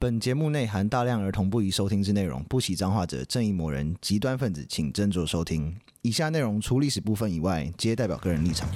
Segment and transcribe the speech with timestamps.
[0.00, 5.76] 本节目内含大量儿童不宜收听之内容，不喜脏话者、正义魔人、极端分子，请斟酌收听。
[6.02, 8.68] 以下内容除历史部分以外，皆代表个人立场。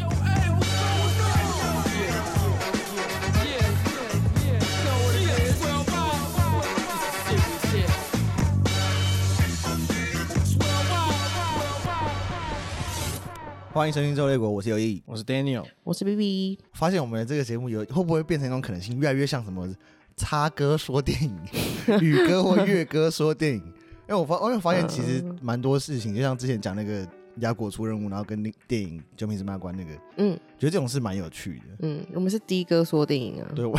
[13.71, 16.59] 欢迎收听《周列国》，我是有意，我是 Daniel，我是 BB。
[16.73, 19.73] 发现我们的这个节目有会不会变成一种可能性，越来越像什么？
[20.23, 21.37] 插歌说电影，
[22.01, 27.05] 宇哥或月哥说电影，因为我发，我发现其实蛮多事情，就像之前讲那个
[27.41, 31.65] 亚果出任务，然后跟那电影《九品芝麻官》那个，嗯，觉得这种事蛮有趣的。
[31.81, 33.49] 嗯，我们是的哥说电影啊。
[33.55, 33.77] 对，我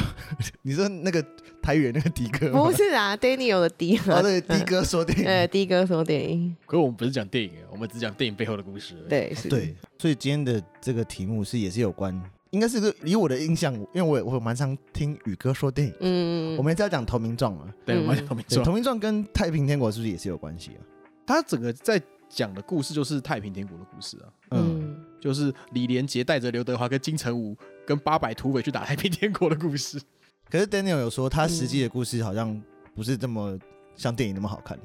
[0.63, 1.23] 你说那个
[1.61, 6.53] 台语那个的哥不是啊，Daniel 的的，啊对，的哥说电影， 呃，的哥说电影。
[6.65, 8.95] 可是我们不是讲电影，我们只讲电影背后的故事。
[9.07, 9.47] 对，是。
[9.47, 12.21] 对，所以今天的这个题目是也是有关。
[12.53, 15.93] 应该是以我的印象，因为我我蛮常听宇哥说电影。
[16.01, 17.73] 嗯，我们是要讲《投名状》啊。
[17.83, 18.59] 对，我们讲《投名状》。
[18.65, 20.79] 《投名状》跟太平天国是不是也是有关系啊？
[21.25, 24.29] 他整个在讲的故事就是太平天国的故事啊。
[24.51, 29.99] 嗯，就是李连杰带着刘德华跟金城武跟八百土匪去打太平天国的故事。
[30.47, 32.61] 可是 Daniel 有说，他实际的故事好像
[32.93, 33.57] 不是这么
[33.95, 34.77] 像电影那么好看，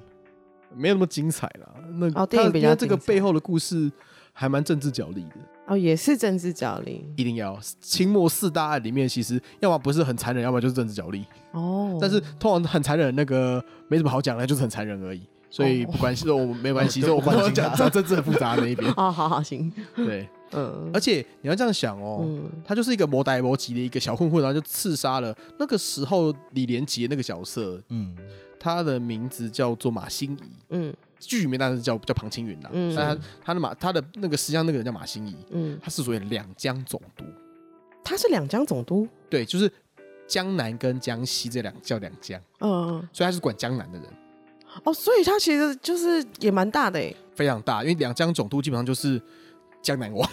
[0.74, 1.74] 没有那么精彩啦。
[1.98, 3.92] 那哦，电影比较这个背后的故事
[4.32, 5.36] 还蛮政治角力的。
[5.68, 7.58] 哦，也是政治角力，一定要。
[7.80, 11.26] 清末四大案里面，其实要么不是很残忍，要么就是政治角力。
[11.52, 18.90] 哦，但是通常很残忍那个没什么好讲的，就是很残忍而已，所以不关系，我没关系， 所以我们讲讲政治很复杂的那一边。
[18.96, 22.26] 哦，好好行， 对，嗯，而且你要这样想哦，
[22.64, 28.16] 他就是一个摩呆摩吉的一个小混混，然后就刺杀了那个时候李连杰那个角色，嗯，
[28.58, 30.94] 他的名字叫做马兴仪，嗯。
[31.18, 37.24] 剧里面当然是叫叫庞青云啦，嗯，但他他的马他的那个实际上那个人叫马新仪，嗯，他是属于两江总督，
[38.04, 39.70] 他是两江总督，对，就是
[40.26, 44.08] 江南跟江西这两叫两江，嗯，所以他是管江南的人，
[44.84, 49.20] 哦，所以他其实就是也蛮大的诶，非常大，因为两江总督基本上就是
[49.82, 50.30] 江南王，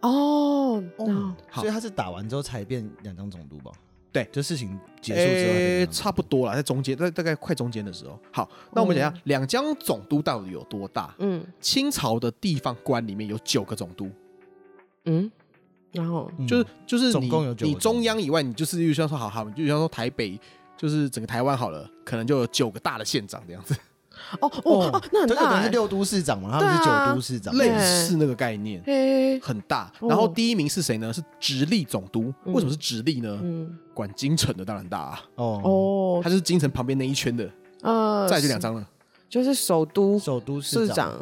[0.00, 3.72] 哦，哦，所以他是打完之后才变两江总督吧？
[4.14, 8.16] 对，这事情结束之后，欸，差不多了，在中间，在大概快中间的时候。
[8.30, 11.12] 好，那我们讲一下两江总督到底有多大？
[11.18, 14.08] 嗯，清朝的地方官里面有九个总督。
[15.06, 15.28] 嗯，
[15.90, 20.38] 然后就是就是你总共有九你中央以外，你就是就像说好好，就像说台北，
[20.76, 23.74] 就是整个台湾好了，可能就有九个大的县长这样子。
[24.40, 28.82] 哦哦，那很大，可能是六都市长嘛，他们是九都市长，类似那个概念，
[29.40, 29.92] 很大。
[30.00, 31.12] 然后第一名是谁呢？
[31.12, 32.32] 是直隶总督。
[32.46, 33.38] 为什么是直隶呢？
[33.92, 35.20] 管京城的当然大啊。
[35.36, 37.48] 哦哦，他就是京城旁边那一圈的。
[37.82, 38.84] 呃，再就两张了，
[39.28, 41.12] 就是首都首都市长，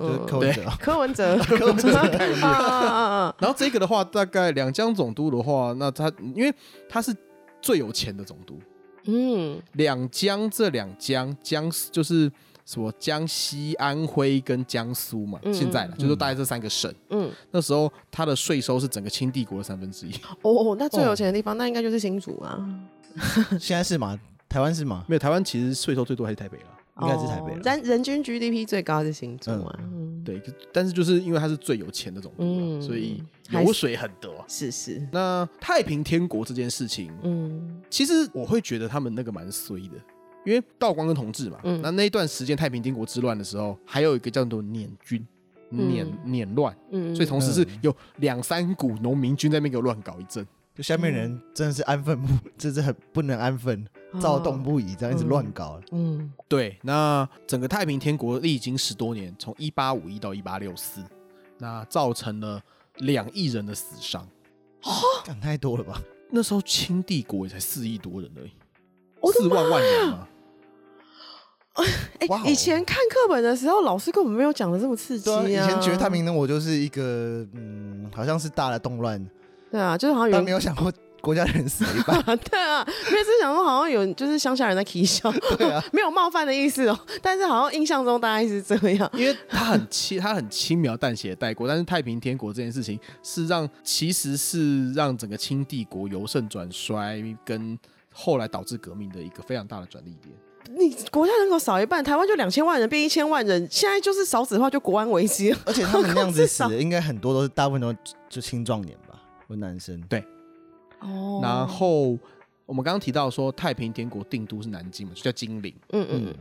[0.40, 2.40] 对，柯文哲， 柯文哲的概念。
[2.40, 6.54] 然后这个的话，大概两江总督的话，那他因为
[6.88, 7.14] 他是
[7.60, 8.58] 最有钱的总督。
[9.04, 12.30] 嗯，两江这两江江就是。
[12.64, 15.38] 什么江西、安徽跟江苏嘛？
[15.52, 16.92] 现在就是大概这三个省。
[17.10, 20.12] 嗯，那时候它的税收是整个清帝国的三分之一。
[20.42, 22.58] 哦，那最有钱的地方，那应该就是新竹啊。
[23.58, 24.18] 现在是吗？
[24.48, 25.04] 台湾是吗？
[25.08, 26.66] 没有，台湾其实税收最多还是台北了，
[27.00, 27.58] 应该是台北。
[27.62, 29.78] 但人均 GDP 最高是新竹啊。
[30.24, 30.40] 对，
[30.72, 34.44] 但是就是因为它是最有钱的总督，所以油水很多。
[34.46, 35.04] 是是。
[35.10, 39.96] 那太平天国这件事情，嗯，其实我会觉得他们那个蛮衰的。
[40.44, 45.24] 因为道光跟同治嘛，嗯、那那一段时间太平天国之乱的时候，还有一个叫做捻军，
[45.70, 53.86] 捻捻乱，嗯、所以同时是有两三股农民军在那边给我乱搞一阵，就下面人真的是安分不， 真是很不能安分，
[54.20, 55.80] 躁动不已，这样一直乱搞。
[55.92, 56.32] 嗯，嗯。
[56.48, 61.00] 对，那整个太平天国历经十多年，从一八五一到一八六四，
[61.58, 62.60] 那造成了
[62.96, 64.26] 两亿人的死伤，
[65.24, 66.02] 讲太多了吧？
[66.30, 68.52] 那时候清帝国也才四亿多人而已，
[69.34, 70.28] 四万万人嘛。
[71.74, 71.86] 哎，
[72.44, 75.42] 以前看课本的时候，老师根本没有讲的这么刺激啊！
[75.46, 79.24] 以前觉得太平天国就是一个，嗯，好像是大的动乱。
[79.70, 82.22] 对啊，就是好像有人没有想过国家人死一半。
[82.50, 85.32] 对啊，每次想说好像有就是乡下人在起笑。
[85.56, 89.10] 对啊， 没有冒犯的意思哦，但是好像印象中大概是这样。
[89.14, 97.78] 因为他很轻，他很轻描淡写带过，但是太平天国这件事情是让，其实是让整个清帝国由盛转衰，跟
[98.12, 100.34] 后来导致革命的一个非常大的转捩点。
[100.70, 105.54] 你国家人口少一半，台湾就两千万人变一千万人，现在就是少子化，就国安危机。
[105.64, 107.94] 而且他们那样子死的，应该很多都是大部分都
[108.28, 110.00] 就青壮年吧，或男生。
[110.02, 110.24] 对，
[111.00, 111.40] 哦。
[111.42, 112.18] 然后
[112.66, 115.74] 我们刚刚提到说，太平天国定都是南京嘛，就叫金陵。
[115.90, 116.26] 嗯嗯。
[116.26, 116.34] 嗯，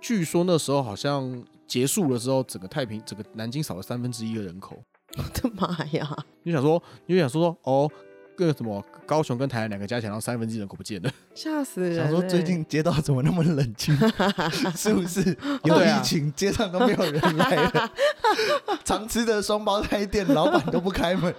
[0.00, 4.82] 据说那时候好像结束了之后，整个太平，整个南京少了三分之一的人口。
[5.16, 6.16] 我的妈呀！
[6.42, 7.88] 你想说，你就想说说哦，
[8.36, 11.10] 个什么高雄跟台南两个加起来，然后三分之一人口不见了。
[11.34, 11.96] 吓死人！
[11.96, 13.96] 想说最近街道怎么那么冷清？
[14.76, 17.90] 是不是有疫情，街上都没有人来了？
[18.84, 21.34] 常吃的双胞胎店老板都不开门，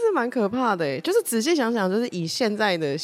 [0.00, 1.00] 是蛮可怕的。
[1.00, 2.96] 就是仔细想想，就是以现在的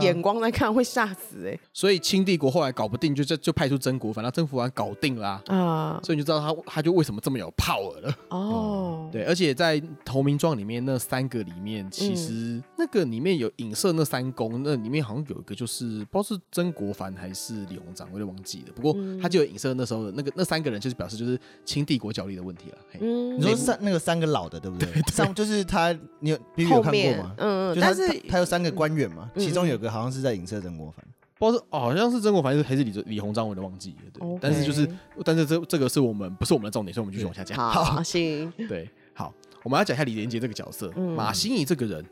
[0.00, 1.58] 眼光来看，会吓死哎。
[1.72, 6.00] 所以清帝国后来搞不定，就就就派出曾国藩，然后曾国藩搞定了啊。
[6.02, 9.08] 所以你就知道他他就为什么这么有 power 了哦。
[9.12, 14.62] 对，而且在投名状里面那三个里面，其实那个里面有影射那三公。
[14.62, 18.72] 那里面好像有一个，就是不知道是曾国藩还是李鸿章，我有点忘记了。
[18.74, 22.78] 不过他就有影射那时候的那个那三个人，就是表示就是清帝国角力的问题了。
[23.00, 24.88] 嗯，你说三那个三个老的对不对？
[25.12, 27.34] 上就是他，你有看过吗？
[27.38, 31.04] 嗯嗯，但是他有三个官员嘛，其中有个好像是在影射曾国藩，
[31.38, 34.10] 不知道是哦，好像是曾国藩还是李李鸿章，我都忘记了。
[34.12, 34.88] 对，但是就是
[35.24, 37.56] 但是这这个是我们不是我们的重点，所以我们继续往下讲。
[37.58, 39.32] 好，行，对，好，
[39.62, 42.04] 我们要讲一下李连杰这个角色，马兴仪这个人，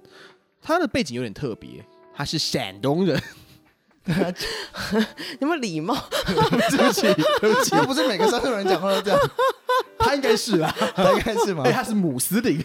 [0.61, 1.85] 他的背景有点特别。
[2.15, 3.17] 他是山东人，
[5.39, 5.95] 有没有礼貌？
[6.27, 6.35] 对
[6.85, 7.03] 不起，
[7.41, 9.21] 对不起，又不是每个山东人讲话都这样。
[9.97, 11.63] 他应该是啊，他应该是吗？
[11.71, 12.61] 他是穆斯林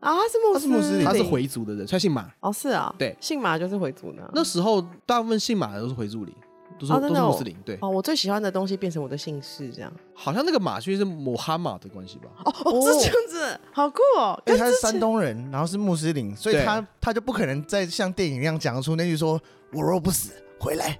[0.00, 2.28] 啊，他是穆斯穆斯林，他是回族的人，他姓马。
[2.40, 4.28] 哦，是啊，对，姓马就是回族的。
[4.34, 6.34] 那时候大部分姓马的都是回族里。
[6.78, 9.92] 都是都是穆斯林，对哦，我最喜欢的东西变成我的姓氏，这样。
[10.14, 12.30] 好像那个马其实是穆哈马的关系吧？
[12.42, 14.42] 哦哦，是这样子，好酷哦！
[14.46, 19.38] 因为他是山东人，然后是穆斯林，所以他他就不可能再像电影一样讲出那句说
[19.74, 20.98] “我若不死，回来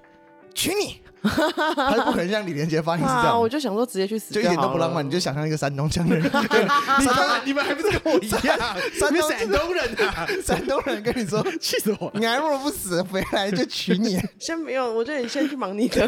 [0.53, 1.01] 娶你”。
[1.23, 5.05] 他就不可能像李连杰发音是这样， 我就想说直接去死，就一点都不浪漫。
[5.05, 8.57] 你就想象一个山东腔的人， 你看你们还不是跟我一样，
[8.99, 14.19] 山东山东人啊， 山东人跟你说气死我了，你还若不死，回来就娶你。
[14.39, 16.07] 先没有，我觉得你先去忙你的，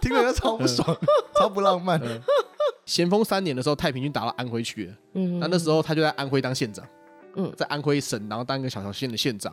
[0.00, 0.96] 听了就超不爽，
[1.38, 2.00] 超不浪漫。
[2.86, 6.82] 咸丰三年的时候，太平军打到安徽去了，嗯，那那时候他就在安徽当县长，
[7.36, 9.52] 嗯，在安徽省，然后当一个小小县的县长。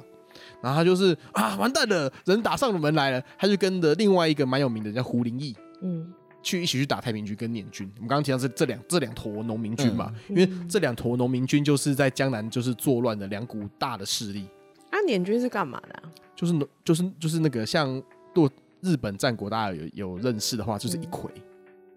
[0.61, 6.11] 然后他就是啊，完蛋了，人打上了门来了，他就跟着另外一个蛮有名的叫胡林翼，嗯，
[6.41, 7.87] 去一起去打太平军跟捻军。
[7.97, 14.47] 我们刚刚提到是这两这两坨农民军嘛，嗯、因为这两坨农民军就是在江南就是作乱的两股大的势力。
[14.89, 16.09] 啊，捻军是干嘛的、啊？
[16.35, 18.01] 就是农就是就是那个像
[18.33, 18.49] 做
[18.81, 21.29] 日本战国，大家有有认识的话，就是一揆，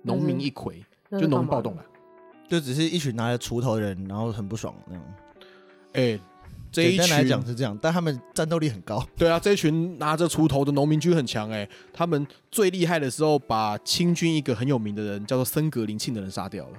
[0.02, 0.74] 农、嗯、民一揆，
[1.12, 1.84] 就农民暴动了，
[2.46, 5.04] 就只是一群拿着锄头的人，然后很不爽那种。
[5.94, 6.20] 哎、欸。
[6.72, 9.04] 这一群来讲是这样，但他们战斗力很高。
[9.16, 16.78] 对啊，这一群拿着锄头的农民军很强哎，他们最厉害的时候，把清军一个很有名的人叫做森格林沁的人杀掉了。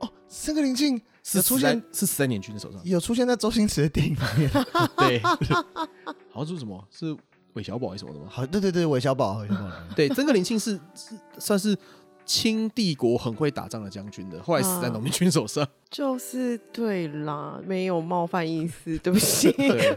[0.00, 4.50] 哦，森格林沁是出现是死在年军的手上，有出现在周星驰的电影里面。
[4.98, 6.82] 对，好像是什么？
[6.90, 7.16] 是
[7.54, 8.26] 韦小宝还是什么的吗？
[8.28, 9.70] 好，对对对，韦小宝，韦小宝。
[9.94, 11.76] 对，森格林沁是是算是。
[12.24, 15.62] 清帝国很会打仗的将军的，后来死在农民军手上。
[15.64, 19.52] 啊、就是对啦，没有冒犯意思，对不起。
[19.56, 19.94] 对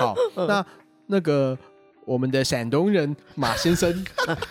[0.00, 0.14] 好，
[0.46, 0.64] 那
[1.06, 1.56] 那个
[2.04, 4.04] 我们的山东人马先生，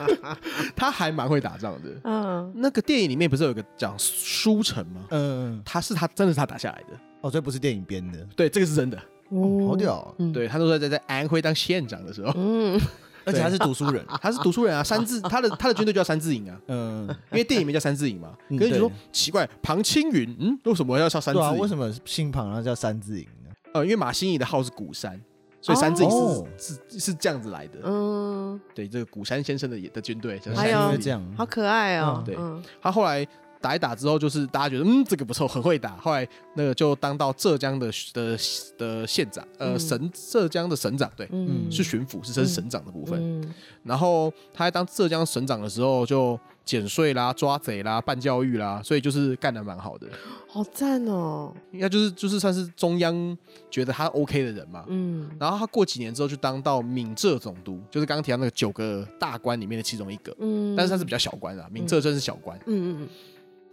[0.75, 1.89] 他还蛮会打仗的。
[2.03, 5.05] 嗯，那个电影里面不是有一个讲书城吗？
[5.11, 6.99] 嗯，他是他真的是他打下来的。
[7.21, 8.19] 哦，这不是电影编的。
[8.35, 8.97] 对，这个是真的。
[9.29, 10.13] 哦，好屌、啊。
[10.33, 12.33] 对，他说在在安徽当县长的时候。
[12.35, 12.79] 嗯。
[13.25, 14.83] 而且他是读书人， 他是读书人啊。
[14.83, 16.59] 三字，他的他的军队就叫三字营啊。
[16.67, 18.33] 嗯，因为电影名叫三字营嘛。
[18.49, 21.57] 可是你说奇怪，庞青云，嗯，为什么要叫三字营？
[21.59, 23.51] 为什么姓庞然后叫三字营呢？
[23.73, 25.19] 呃，因为马新仪的号是鼓山，
[25.61, 26.09] 所以三字营
[26.57, 27.79] 是是是这样子来的。
[27.83, 32.21] 嗯，对，这个古山先生的的军队，还有这样，好可爱哦。
[32.25, 32.37] 对，
[32.81, 33.27] 他后来。
[33.63, 35.95] 打一打之后，就是大家觉得嗯，这个不错，很会打。
[35.95, 38.37] 后来那个就当到浙江的的
[38.77, 43.17] 的县长，呃，省浙江的省长，对，嗯，是巡抚，是这是省长的部分。
[43.21, 43.53] 嗯、
[43.83, 50.07] 然后他在当浙江省长的时候，就减税啦、抓贼啦、办教育啦，所以就是干的蛮好的。
[50.47, 51.51] 好赞哦！
[51.71, 53.37] 应该就是就是算是中央
[53.71, 54.83] 觉得他 OK 的人嘛。
[54.87, 55.29] 嗯。
[55.39, 60.35] 然后他过几年之后，就当到闽浙总督，就是刚刚提到那个九个大官里面的其中一个。
[60.39, 60.75] 嗯。
[60.75, 62.57] 但是他是比较小官啊，闽浙真是小官。
[62.65, 63.09] 嗯嗯嗯。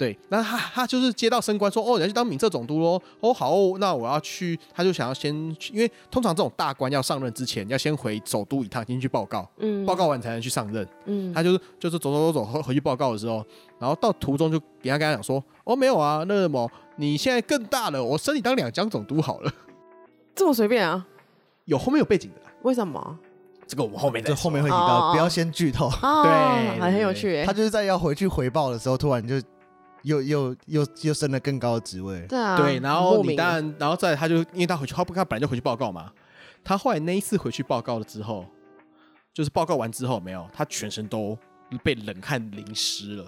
[0.01, 2.99] 对，那他他就是接到升官说，哦，你要去当闽浙总督喽。
[3.21, 13.45] 哦，好哦，那我要去，他就想要先去，因为通常这种大官要上任之前，要先回首都一趟，先去报告，嗯，报告完才能去上任，嗯，他就是就是走走走走回回去报告的时候，
[13.79, 16.67] 然后到途中就人家跟他讲说，哦，没有啊，那么
[16.97, 19.53] 你现在更大了，我升你当两江总督好了，
[20.35, 21.07] 这么随便啊？
[21.67, 23.19] 有后面有背景的，为什么？
[23.69, 25.91] 这个我们后面这后面会提到，不要先剧透，
[26.25, 27.45] 对，还很有趣。
[27.45, 29.37] 他就是在要回去回报的时候，突然就。
[30.03, 36.13] 又又又又升了更高的职位，对啊，对，然后你当然，然后再他就因为他回去，他不他本来就回去报告嘛。
[36.63, 38.45] 他后来那一次回去报告了之后，
[39.33, 41.37] 就是报告完之后没有，他全身都
[41.83, 43.27] 被冷汗淋湿了，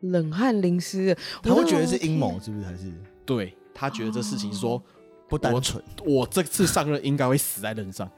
[0.00, 2.64] 冷汗淋湿，他会觉得是阴谋，是不是？
[2.64, 2.92] 还是
[3.26, 4.82] 对他觉得这事情说
[5.28, 8.10] 不单纯，我这次上任应该会死在任上。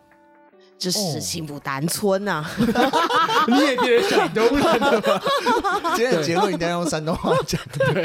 [0.82, 2.44] 这是幸福单村呐！
[3.46, 5.22] 你也变成山东人了吗？
[5.94, 7.60] 今天的结论一定要用山东话讲。
[7.78, 8.04] 对，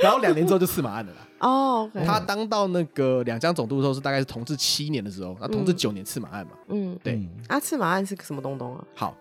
[0.00, 1.18] 然后两年之后就赤马案了啦。
[1.40, 6.52] 哦，他当到那个两江总督的时候是大概是同治七年的时候，那同治九年赤马案嘛。
[6.68, 7.20] 嗯，对。
[7.48, 8.82] 啊，赤马案是个什么东东啊？
[8.94, 9.14] 好。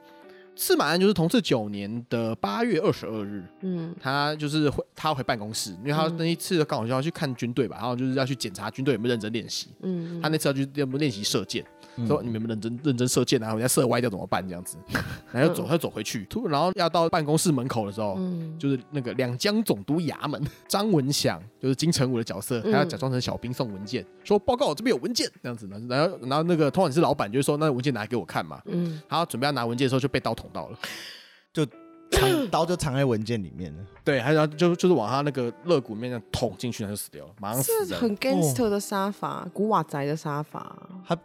[0.58, 11.62] 赤马案就是同治九年的八月二十二日，嗯，他就是回他要回办公室，因为他那一次刚好就要去看军队吧，然后就是要去检查军队有没有认真练习，嗯，他那次要去练练习射箭，
[12.08, 13.50] 说你们有没有认真认真射箭啊？
[13.50, 14.42] 人家射歪掉怎么办？
[14.48, 14.78] 这样子，
[15.32, 18.18] 然后就走，他走回去，突然后要到办公室门口的时候，
[18.58, 30.46] 就是那个两江总督衙门， 张文祥就是金城武的角色，他要假装成小兵送文件，说报告我这边有文件，这样子，然后然后那个通常你是老板，就是说那文件拿来给我看嘛，嗯，然后准备要拿文件的时候就被刀捅。
[30.54, 30.78] 到了，
[31.52, 31.66] 就
[32.12, 33.84] 藏 刀就藏在文件里面了。
[34.06, 37.86] 对，还然后就就是往他那个肋骨里面这样捅进去，他就死掉了，马上死。
[37.86, 40.78] 是很 gangster 的杀法，哦、古瓦宅的杀法。
[41.06, 41.18] 他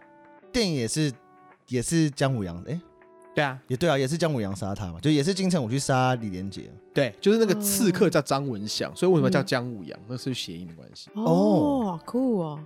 [0.52, 1.12] 电影也是
[1.68, 2.80] 也是姜武阳，哎、欸，
[3.34, 6.70] 对啊，也对啊，也是姜武阳杀他嘛，就也是金城武去杀李连杰。
[6.92, 9.98] 对，就是那个刺客叫张文祥，所以为什么叫姜武阳？
[10.00, 11.08] 嗯、那是谐音的关系。
[11.14, 12.60] 哦，酷哦。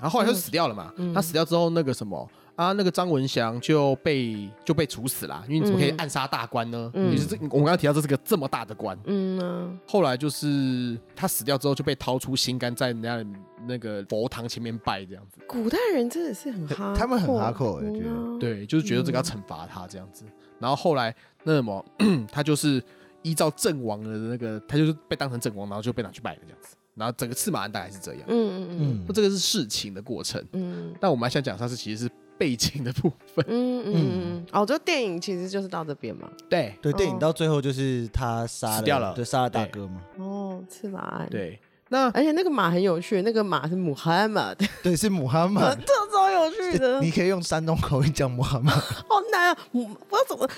[0.00, 2.28] 然后后来他就死掉了嘛，嗯、他死掉之后那个什么。
[2.54, 6.90] 啊，那个张文祥就被就被处死了，因为你怎么可以暗杀大官呢？
[6.92, 9.72] 嗯，是这我们刚刚提到这是个这么大的官，嗯啊。
[9.88, 13.24] 后来就是他死掉之后就被掏出心肝，在人家
[13.66, 15.40] 那个佛堂前面拜这样子。
[15.48, 20.26] 古代人真的是很哈，他们很哈口，我觉得对，就是觉得这个要惩罚他这样子。
[20.58, 21.12] 然后后来
[21.44, 21.82] 那什么
[22.30, 22.80] 他就是
[23.22, 26.76] 依照阵亡的那个，他就是被当成阵亡，然后就被拿去拜了这样子。
[26.94, 30.94] 然后整个赤马案大概是这样，嗯嗯嗯，那这个是事情的过程，嗯。
[31.00, 32.10] 但我们还想讲它是其实是。
[32.38, 36.28] 背景的部分，嗯嗯嗯，哦，这电影其实就是到这边嘛。
[36.50, 40.02] 对对，电影到最后就是他杀死掉了，对，杀了大哥嘛。
[40.16, 41.28] 哦，赤马案。
[41.30, 47.00] 对，那而且那个马很有趣，那个马是穆罕默德， 对，是穆罕默德， 这超有趣的。
[47.00, 49.80] 你可以用山东口音讲穆罕默德，好难啊，我
[50.18, 50.48] 要怎么？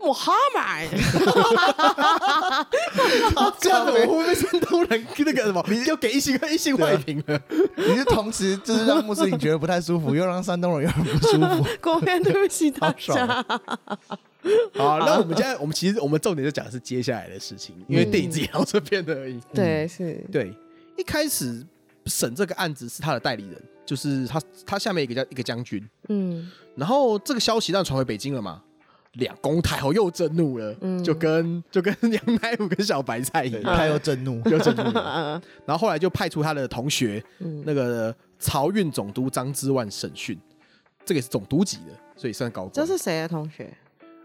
[0.00, 0.34] 穆罕
[3.34, 5.62] 默德，这样子我会不会被山东人那个什么？
[5.68, 7.38] 你就给一星一星坏评了。
[7.76, 11.66] 你是同时就是让穆斯林觉得不太舒服，又让山东人又很不舒服。
[11.82, 13.26] 国编对不起大家。
[14.74, 19.38] 好，那我们现在我们其实我们重点就讲的是接下来的事情，因为电影只演到这边的而已。
[19.52, 20.24] 对，是。
[20.32, 20.50] 对，
[20.96, 21.62] 一开始
[22.06, 25.86] 审这个案子是他的代理人，就是他他下面一个叫一个将军。
[26.08, 26.50] 嗯。
[26.74, 28.62] 然后这个消息让传回北京了嘛。
[29.14, 34.82] 两公太后又震怒了，嗯、就跟就跟杨乃武跟小白菜一样，他又震怒，又震怒。
[35.66, 40.38] 然后后来就派出他的同学，嗯、那个漕运总督张之万审讯，
[41.04, 42.72] 这个也是总督级的，所以算高官。
[42.72, 43.68] 这是谁的同学？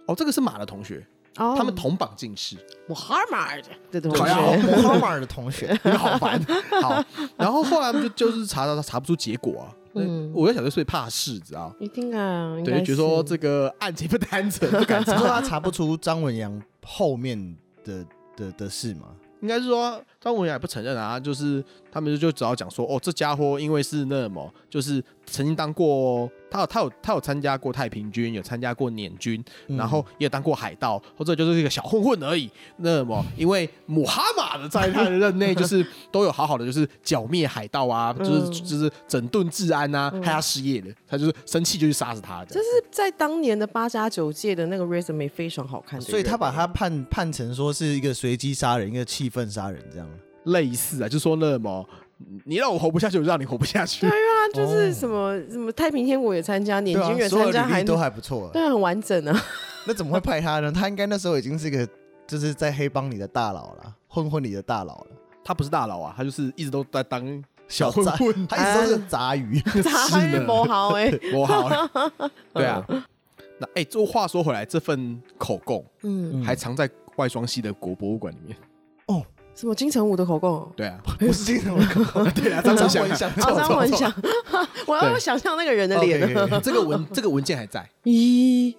[0.06, 1.04] 哦，这个是马的同学，
[1.38, 2.56] 哦、他们同榜进士。
[2.88, 3.60] 穆哈马尔
[3.92, 6.40] 的同学，穆哈马尔的同学，你好烦。
[6.84, 7.04] 好，
[7.36, 9.74] 然后后来就就是查到他查不出结果啊。
[9.96, 11.74] 嗯，我在想，就是怕事，知道？
[11.80, 15.18] 一定啊，对，就觉得说这个案情不单纯，不敢 查。
[15.18, 19.08] 说他查不出张文阳后面的的的事吗？
[19.42, 26.28] 应该是说张文阳也不承认啊，就是他们就只好讲说，哦，这家伙因为是那么，就是曾经当过。
[26.50, 32.50] 他有他有他有参加过太平军，有参加过捻军，然后也当过海盗，或者就是一个小混混而已。
[32.78, 42.46] 那么，因为穆哈马的在他的任内，就是 都有好好的，就是剿灭海盗啊，就是就是整顿治安啊，害他失业了，他就是生气就去杀死他。
[42.46, 50.10] 这是在当年的八加九届的那个 resume 非常好看，所以他把他判判成说是一个随机杀人，一个气氛杀人这样。
[50.46, 51.86] 类似啊，就说那么。
[52.46, 54.08] 你让我活不下去，我就让你活不下去。
[54.08, 59.38] 对啊，就是什么、哦、什么太平天国也参加，年军也参加，还都还不错，对，很完整啊。
[59.86, 60.72] 那怎么会派他呢？
[60.72, 61.86] 他应该那时候已经是一个
[62.26, 65.08] 就是在黑帮里的大佬了，混混里的大佬了。
[65.44, 71.70] 他不是大佬啊，他就是一直都在当小混混，他一直都是杂鱼， 杂鱼磨好哎，磨好。
[72.56, 72.82] 对啊，
[73.60, 78.56] 那哎，这、欸、话说回来，这份口供，嗯，还藏在外双溪的国博物馆里面。
[79.56, 79.58] 哦。
[79.58, 80.70] 什么金城武的口供？
[80.76, 84.14] 对啊，不是金城武的口供，对啊，张文祥，张文祥，
[84.86, 86.20] 我要想象那个人的脸。
[86.62, 87.90] 这个文， 这个文件还在。
[88.04, 88.76] 咦，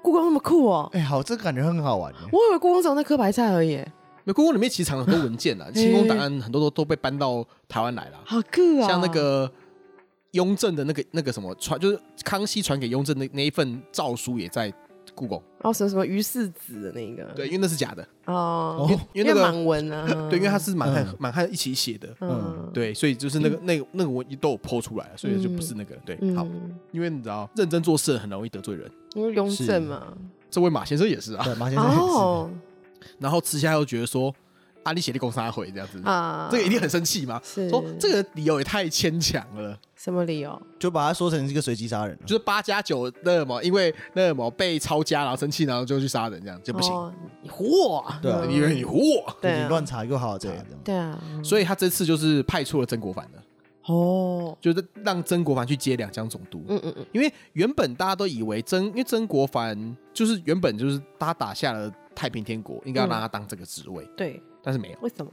[0.00, 0.88] 故宫那么酷哦！
[0.92, 2.12] 哎，好，这个感觉很好玩。
[2.30, 3.84] 我以为故宫只有那颗白菜而已。
[4.24, 8.20] 那故宫里面其实藏了很多文件啊， 清宫档案很多都都被搬到台湾来了。
[8.24, 8.86] 好酷啊！
[8.86, 9.50] 像那个
[10.32, 14.72] 雍正的那个那个什么传，就是康熙传给雍正那那一份诏书也在。
[15.14, 17.24] 故宫哦，什么什么于世子的那个？
[17.34, 18.06] 对，因为那是假的。
[18.26, 26.16] 哦，因为那个满文啊， 对，因为他是满汉满汉一起写的，嗯，对，所以就是那个那个那个文都有剖出来，所以就不是那个对。
[26.34, 26.46] 好，
[26.92, 30.14] 因为你知道，认真做事很容易得罪人，因为雍正嘛。
[30.50, 32.54] 这位马先生也是啊，对马先生也是。
[33.18, 34.34] 然后吃下又觉得说，
[34.84, 37.40] 阿里写立功三回这样子啊，这个一定很生气嘛？
[37.44, 39.78] 是说这个理由也太牵强了。
[39.94, 40.60] 什么理由？
[40.78, 46.92] 就把他说成是一个随机杀人，就是八加九那什么，因为那什么被抄家，然后生气，然后就去杀人，这样就不行。
[47.42, 51.22] 你唬我，对啊，因为你唬我，你乱查又好这样，对啊。
[51.44, 53.42] 所以他这次就是派出了曾国藩的。
[53.86, 56.62] 哦，就是让曾国藩去接两江总督。
[56.68, 64.08] 嗯嗯嗯，因为原本大家都以为曾，因为曾国藩就是原本就是他打下了太平天国，应该要让他当这个职位。
[64.16, 64.98] 对，但是没有。
[65.00, 65.30] 为什么？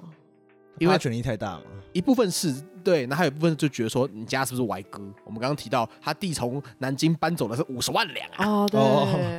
[0.80, 1.64] 因为他权力太大嘛。
[1.92, 2.54] 一部分是
[2.84, 5.02] 对，那还有一部分就觉得说，你家是不是歪哥？
[5.26, 8.46] 我们刚刚提到他弟从南京搬走的是五十万两啊。
[8.46, 8.80] 哦，对，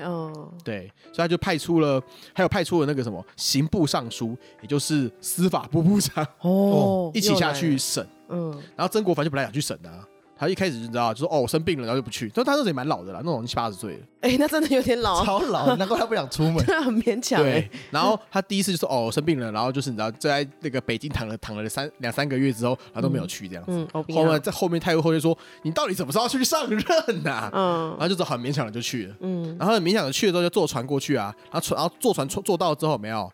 [0.03, 2.03] 哦，对，所以他就派出了，
[2.35, 8.05] 还有派出了那个什么刑部尚书，也就是司法部部长哦，一起下去审。
[8.31, 10.05] 嗯，然后曾国藩就本来想去审的，
[10.39, 12.31] 他一开始就知道，就说哦，我生病了，然后就不去。
[12.33, 14.01] 但他那时候也蛮老的了，那种七八十岁了。
[14.21, 17.43] 哎，那真的有点老，超老，难怪他不想出门， 很勉强。
[17.43, 23.73] 对，然后他第一次就说哦，我生病了，然后就是你知道，在那个北京躺了躺了三两三个月之后，然后都没有去这样子。
[23.73, 27.51] 嗯，后面在后面太后后面说，你到底什么时候要去上任呐？
[27.53, 29.15] 嗯，然后就很勉强的就去了。
[29.21, 33.31] 嗯，然后很勉强的去了之后就坐船过去啊，然后船然后坐船坐坐到之后没有，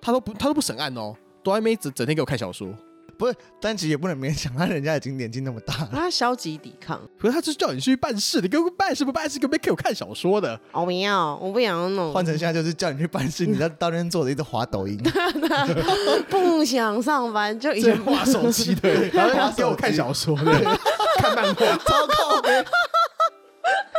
[0.00, 2.68] 他都不他都不审案哦，都还没整整天给我看小说。
[3.18, 7.00] 不是，但其实也不能勉强，他人家已经年纪那么大了，他消极抵抗。
[7.18, 10.58] 可是他就是叫你去办事，你给我办事不办事，给我看小说的。
[10.72, 12.12] 我不要，我不想弄。
[12.12, 14.96] 换成现在就是叫你去办事，你在到那边坐着一直滑抖音，
[16.30, 22.64] 不想上班就一直滑手机，对， 然后给我看小说，看漫画，超靠北。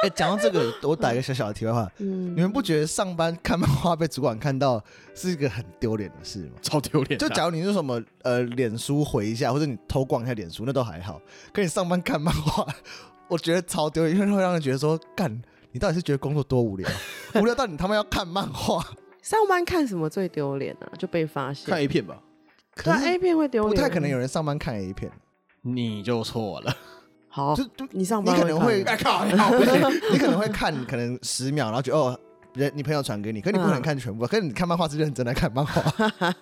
[0.01, 1.91] 哎，讲到这个，我打一个小小的题外话。
[1.98, 4.82] 嗯，你们不觉得上班看漫画被主管看到
[5.13, 6.53] 是一个很丢脸的事吗？
[6.63, 7.20] 超丢脸！
[7.20, 11.22] 就假如你是什么呃，脸书回一下，或者你偷逛一下脸书，那都还好。
[11.53, 12.65] 可你上班看漫画，
[13.27, 15.29] 我觉得超丢脸，因为会让人觉得说，干，
[15.72, 16.89] 你到底是觉得工作多无聊？
[17.36, 18.84] 无聊到你他妈要看漫画？
[19.22, 20.88] 上班看什么最丢脸呢？
[20.98, 22.22] 就被发现看 A 片吧？
[22.74, 23.75] 看 A 片会丢脸？
[23.75, 25.12] 不太可能有人上班看 A 片，
[25.62, 26.74] 你就错了。
[27.29, 32.19] 好，就就你上班，你可能会靠，你可能会看，可能十秒，然后觉得哦，
[32.55, 35.81] 人你朋友传给你，可你不可能看全部，可是你看漫画是认真在看漫画。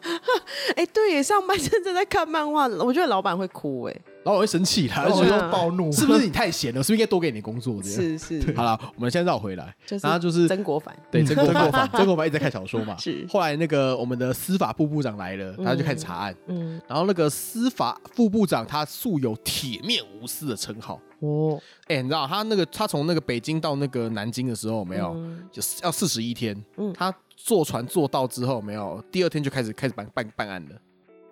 [0.76, 3.96] 哎，对耶，上班 认真在看漫画，我觉得老板会哭哎。
[4.28, 6.84] 然后我会生气，他就说暴怒，是不是你太闲了？
[6.84, 7.82] 是不是应该多给你工作？
[7.82, 8.54] 是是。
[8.54, 12.98] 好了，我们现在绕回来，然后就是曾国藩，对 曾国藩，曾国藩一直在看小说嘛。
[12.98, 13.26] 是。
[13.30, 16.36] 后来那个我们的司法部部长来了，他就开始查案。
[16.48, 16.78] 嗯。
[16.90, 21.00] 然后那个司法副部长他素有铁面无私的称号。
[21.20, 21.58] 哦。
[21.88, 25.16] 哎，你知道他那个他从那个北京到那个南京的时候，没有，
[25.50, 26.62] 就是要四十一天。
[26.76, 26.92] 嗯。
[26.92, 30.76] 他坐船坐到之后，没有，第二天就开始开始办办办案了。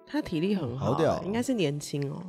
[0.08, 2.24] 他体力很好，应该是年轻哦。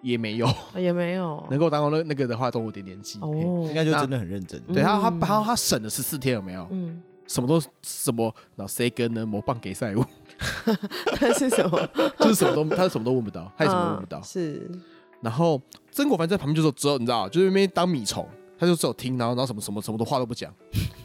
[0.00, 4.60] 也没有，也没有能够当到那那个的话，都有点年纪，应该就真的很认真。
[4.62, 6.66] 对他，他他他审了十四天，有没有？
[6.70, 9.26] 嗯，什么都什么，然后谁跟呢？
[9.26, 10.04] 魔棒给赛物，
[11.16, 11.88] 他是什么？
[12.20, 14.22] 就是什么都他什么都问不到，他也什么都问不到。
[14.22, 14.70] 是。
[15.20, 18.24] 然后曾国藩在旁边就说：“只有你知道，就是那边当米虫，
[18.56, 20.54] 他就只有听，然后然后什么什么什么的话都不讲，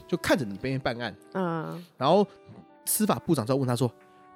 [0.08, 1.84] 就看着你边办案。”嗯。
[1.98, 2.26] 然后
[2.86, 3.92] 司法部长就问他说：“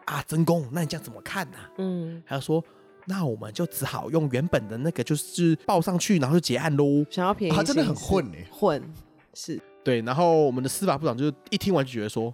[0.06, 2.64] 啊，曾公，那你这样怎么看呢？”嗯，他就说。
[3.10, 7.06] 那我们就只好用原本的那个，就是报上去，然后就结案喽。
[7.10, 8.94] 想要便宜，他真的很混哎，混
[9.34, 9.60] 是。
[9.82, 12.34] 对，然后我们的司法部长就一听完就觉得说，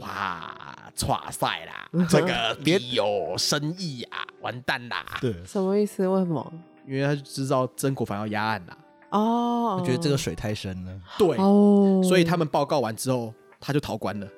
[0.00, 0.54] 哇，
[1.08, 5.02] 哇塞啦，这个别有深意啊，完蛋啦。
[5.18, 6.06] 对，什么意思？
[6.06, 6.52] 为什么？
[6.86, 8.76] 因为他就知道曾国藩要压案啦。
[9.12, 11.00] 哦，我觉得这个水太深了。
[11.18, 14.28] 对，哦，所以他们报告完之后，他就逃官了。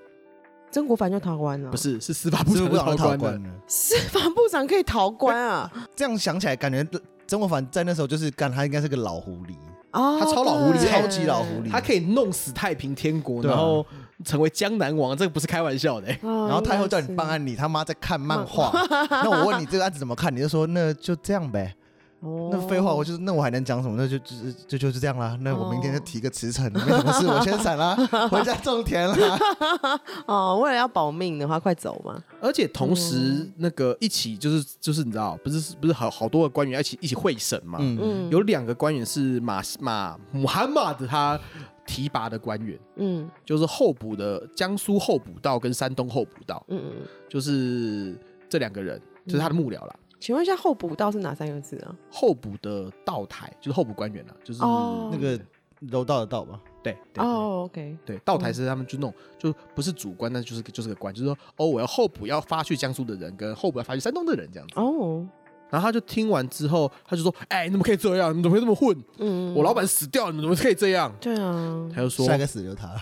[0.70, 3.50] 曾国藩就逃官了，不是，是司法部长逃官了。
[3.66, 5.70] 司法部长可以逃官啊？
[5.96, 6.86] 这样想起来，感觉
[7.26, 9.54] 曾国藩在那时候就是干，他应该是个老狐狸
[9.92, 13.84] 哦，他超老狐狸，超级老狐狸，他可以弄死太平天国，然后
[14.24, 16.08] 成为江南王，这个不是开玩笑的。
[16.22, 18.70] 然后太后叫你办案，你他妈在看漫画。
[19.10, 21.74] 那我问你这个案子怎么看，你就说那就这样呗。
[22.20, 23.94] 哦，那废话，我就是那我还能讲什么？
[23.96, 24.34] 那就就
[24.66, 25.38] 就就是这样啦。
[25.42, 27.94] 那我明天就提个辞呈，没什么事，我先闪啦，
[28.28, 29.38] 回家种田啦。
[30.26, 32.20] 哦，为了要保命的话，快走嘛。
[32.40, 37.78] 而且同时，那个一起就是就是你知道，不是不是好好多个官员一起一起会审嘛？
[37.80, 41.38] 嗯，有两个官员是马马穆罕默德他
[41.86, 46.92] 提拔的官员，嗯，就是候补的江苏候补道跟山东候补道，嗯嗯，
[47.28, 49.94] 就是这两个人，就是他的幕僚啦。
[50.20, 51.94] 请问一下，候补道是哪三个字啊？
[52.10, 55.38] 候补的道台就是候补官员啊，就是那个
[55.80, 56.60] 柔道的道吧？
[56.82, 64.74] 对，对哦，OK，对，道台是他们就那种，就不是主官，但就是就是个官，就是说，哦，我要候补要发去江苏的人，跟候补要发去山东的人这样子。
[64.80, 65.26] 哦，
[65.70, 68.36] 然后他就听完之后，他就说，哎，你怎么可以这样？
[68.36, 68.96] 你怎么会这么混？
[69.18, 71.12] 嗯，我老板死掉了，你们怎么可以这样？
[71.20, 72.94] 对啊，他就说，下一个死就是他，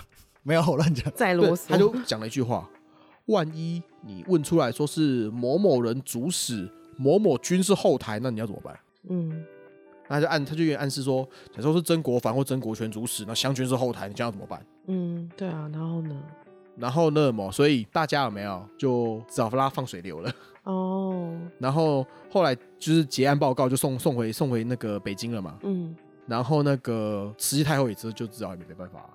[0.42, 2.68] 没有我乱讲，再啰嗦，他就讲了一句话。
[3.26, 8.78] 万一你问出来说是某某人主使，某某军是后台，那你要怎么办？
[9.08, 9.44] 嗯，
[10.08, 14.64] 那就暗他就有点暗示说，假如说是曾国藩或曾国荃主使，那湘军是后台，你将要怎么办？
[14.86, 16.22] 嗯，对啊，然后呢？
[16.76, 20.32] 然后那么，所以大家有没有就只好让他放水流了？
[20.64, 21.34] 哦。
[21.58, 25.58] 然后后来就是结案报告就送送回送回那个北京了嘛。
[25.62, 25.96] 嗯。
[26.26, 29.08] 然后那个慈禧太后也知就知道也没办法。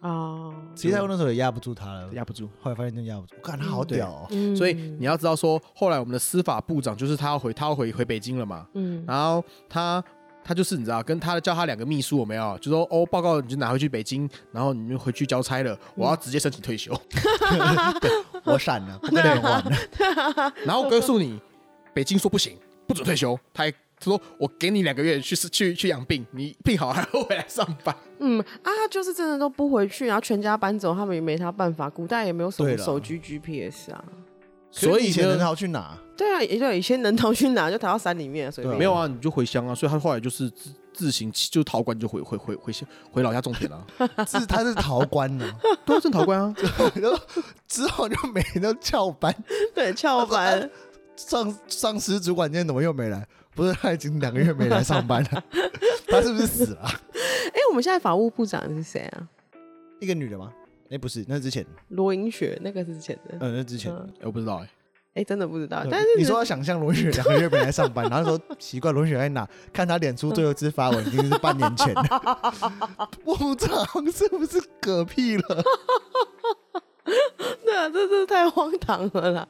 [0.00, 0.54] 哦。
[0.74, 2.48] 慈禧太后那时候也压不住他了，压不住。
[2.60, 4.26] 后来发现真压不住，我看他好屌哦。
[4.30, 4.54] 嗯。
[4.56, 8.66] 所以你要知道说，后来我们的司法部长就是他要回他要回回北京了嘛。
[8.74, 9.04] 嗯。
[9.06, 10.02] 然后他。
[10.48, 12.56] 他就是你知道，跟他叫他两个秘书我没有？
[12.58, 15.76] 就说哦，报告你就拿回去北京，然后你就回去交差了。
[15.96, 16.96] 我要直接申请退休，
[18.46, 20.52] 我闪了，不跟你玩了。
[20.64, 21.36] 然后告诉你，
[21.92, 22.56] 北京说不行，
[22.86, 23.36] 不准退休。
[23.52, 27.94] 他还说，我给你两个月去去去养病，你病好还会回来上班。
[28.20, 31.88] 嗯啊，就是真的都不回去，然后全家搬走，他们也没他办法。
[31.88, 34.04] 古代也没有什么手机 GPS 啊。
[34.70, 35.96] 所以以前能逃去哪？
[36.16, 39.74] 对啊，也就以前能逃去哪就逃到山里面，所以没有啊，你就回乡啊。
[39.74, 42.72] 所以他后来就是自自行就逃官，就回回回回
[43.10, 43.86] 回老家种田了。
[44.28, 45.50] 是他是逃官呢，
[45.86, 46.54] 都是逃官啊。
[46.94, 47.18] 然后
[47.66, 49.34] 之后就每天都翘班，
[49.74, 50.70] 对，翘班。
[51.16, 53.26] 上上司主管今天怎么又没来？
[53.54, 55.44] 不是他已经两个月没来上班了？
[56.08, 56.82] 他是不是死了？
[56.82, 59.26] 哎，我们现在法务部长是谁啊？
[59.98, 60.52] 一个女的吗？
[60.90, 63.36] 哎，不是，那是之前罗云雪，那个是之前的。
[63.40, 64.68] 嗯，那之前，我不知道哎。
[65.14, 65.82] 哎，真的不知道。
[65.90, 69.48] 但是你说要想象罗云雪两个月没来上班，然后说奇怪，罗云雪在哪？
[69.72, 72.54] 看他脸出最后一次发文已经是半年前了。
[73.24, 73.72] 部长
[74.12, 75.64] 是不是嗝屁了？
[77.76, 79.46] 对啊，这这太荒唐了啦！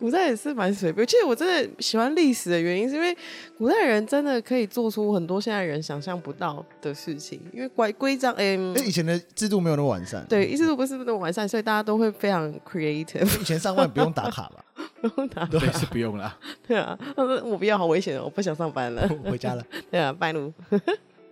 [0.00, 1.06] 古代也是蛮随便。
[1.06, 3.16] 其实我真的喜欢历史的原因，是因为
[3.56, 7.40] 古代人真的可以做出很多现在人想象不到的事情。
[7.52, 10.26] 因为规规章，哎，以前的制度没有那么完善。
[10.28, 13.40] 对，制度不是那么完善，所以大家都会非常 creative。
[13.40, 14.64] 以前上班不用打卡吧？
[15.00, 16.36] 不用打卡，对，是不用啦。
[16.66, 19.64] 对啊，他说我不要，好危险哦，我不想上班了，回家了。
[19.88, 20.52] 对啊，拜路。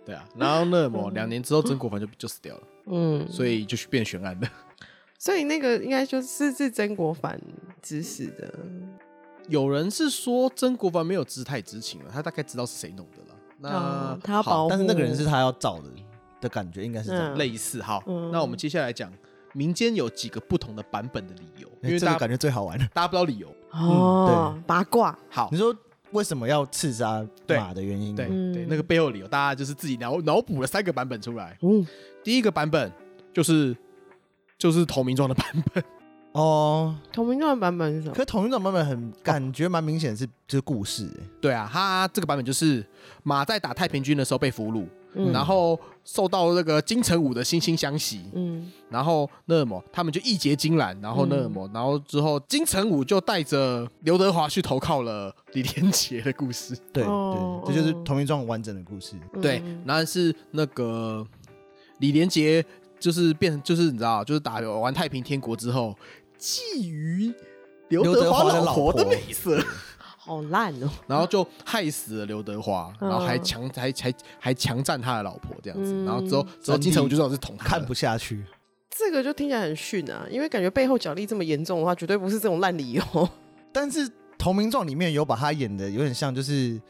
[0.05, 2.61] 对啊，然后那么两年之后，曾国藩就就死掉了。
[2.85, 4.47] 嗯，所以就去变悬案的。
[5.17, 7.39] 所以那个应该就是是曾国藩
[7.81, 8.53] 指使的。
[9.47, 13.35] 有人是说曾国藩没有知太知情了，他大概知道是谁弄的了。
[13.59, 15.89] 那、哦、他要保护，但是那个人是他要找的
[16.41, 17.81] 的感觉，应该是这样、嗯、类似。
[17.81, 19.11] 好，嗯、那我们接下来讲
[19.53, 24.53] 民间有几个不同的版本的理由，因为这个感觉最好玩，大家不知道理由哦。
[24.53, 25.17] 对，八卦。
[25.29, 25.73] 好，你说
[26.11, 28.13] 为什么要刺杀马的原因？
[28.15, 31.57] 对对，那个背后理由，大家就是自己脑脑补了三个版本出来。
[31.61, 31.87] 嗯，
[32.21, 32.91] 第一个版本
[33.33, 33.75] 就是。
[34.57, 35.83] 就是投名状的版本。
[36.33, 38.13] 哦，同名状的版本是什么？
[38.13, 42.85] 可是投名状版本很感觉蛮明显是就是故事哎，对啊，他这个版本就是
[43.23, 61.25] 马在打太平军的时候被俘虏，嗯、然后受到那个金城武的惺惺相惜，嗯，然后那么他们就义结金兰，然后那么、嗯、然后之后金城武就带着刘德华去投靠了李连杰的故事， 对对，这就是同名状完整的故事，嗯、对，然后是那个
[61.97, 62.63] 李连杰。
[62.99, 65.95] 就是变，就是你知道，就是打完太平天国之后，
[66.39, 67.33] 觊觎
[67.89, 69.63] 刘德华老婆的美色，
[70.17, 70.89] 好烂哦。
[71.07, 76.03] 然后就害死了刘德华，然后还强还还还强占他的老婆这样子。
[76.03, 78.43] 然后之后之后金城武就知道是捅他，看不下去。
[78.89, 83.29] 这个就听起来很逊啊，因为感觉背后角力这么严重的话，绝对不是这种烂理由。
[83.71, 86.81] 但是《投名状》里面有把他演的有点像，就是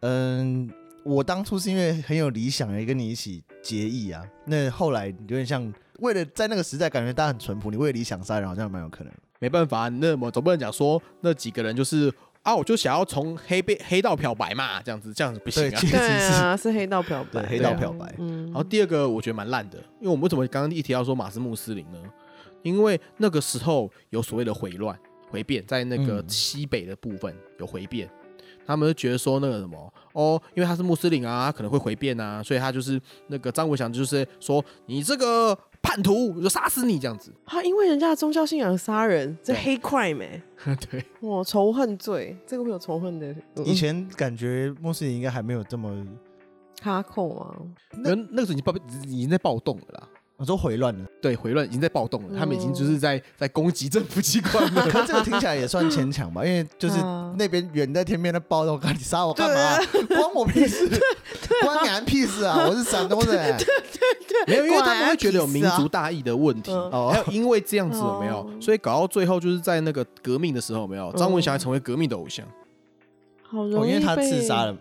[0.00, 0.70] 嗯。
[1.04, 4.24] 我当初是因为很有理想，也跟你一起结义啊。
[4.46, 9.12] 那后来有点像为了在那个时代，感觉大家很淳朴，你为了理想杀人，好像蛮有可能。
[9.40, 12.10] 没办法，那么总不能讲说那几个人就是
[12.42, 15.80] 啊，我就想要从黑被黑道漂白嘛，这样子这样子不行啊。
[15.80, 18.12] 对啊，是黑道漂白，黑道漂白。
[18.18, 18.46] 嗯。
[18.46, 21.98] 然后第二个我觉得蛮烂的，因为我们为什么刚刚一提到说马斯穆斯林呢？
[22.62, 24.98] 因为那个时候有所谓的回乱、
[25.30, 28.10] 回变，在那个西北的部分有回变。
[28.68, 37.32] 他们就觉得说那个什么哦，因为他是穆斯林啊，他可能会回变啊，所以他就是那个张文祥就是说你这个叛徒，我就杀死你这样子。
[37.46, 40.42] 他因为人家的宗教信仰杀人，这黑 crime 哎，
[40.90, 43.34] 对，哇，仇恨罪，这个会有仇恨的。
[43.64, 46.06] 以前感觉穆斯林应该还没有这么
[46.82, 47.56] 哈扣啊，
[48.04, 48.74] 那那个时候已经暴
[49.06, 50.08] 已经在暴动了啦。
[50.38, 54.82] 我说回乱了，对，回乱已经在暴动了，他们已经就是在在攻击政府机关了。
[54.88, 56.94] 可这个听起来也算牵强吧，因为就是
[57.36, 59.84] 那边远在天边的暴动，看你杀我干嘛？
[60.06, 60.88] 关我屁事，
[61.64, 62.68] 关你屁事啊！
[62.68, 72.46] 我是山东人，对对对，没有，因为他们会觉得有民族大义的问题，还有因为这样子有没有，所以搞到最后就是在那个革命的时候有没有，张文祥还成为革命的偶像，
[73.42, 74.76] 好容易因为他刺杀了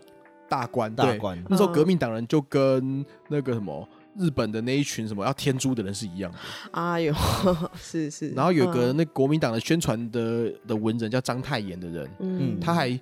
[0.47, 1.43] 大官，大官。
[1.49, 3.89] 那时候革命党人就跟那个什么。
[4.17, 6.37] 日本的那一群什么要天诛的人是一样的。
[6.71, 7.13] 啊呦，
[7.79, 8.29] 是是。
[8.31, 12.99] 然后有个那国民党的宣传的的文人叫章太炎的人，嗯，他还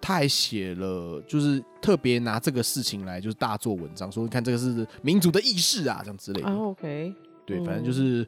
[0.00, 6.48] 他还写了，就是特别拿这个事情来就是大做文章，说你看这个是民族的意识啊，这样之类的。
[6.48, 7.14] 啊 OK，
[7.46, 8.26] 对，反正就是。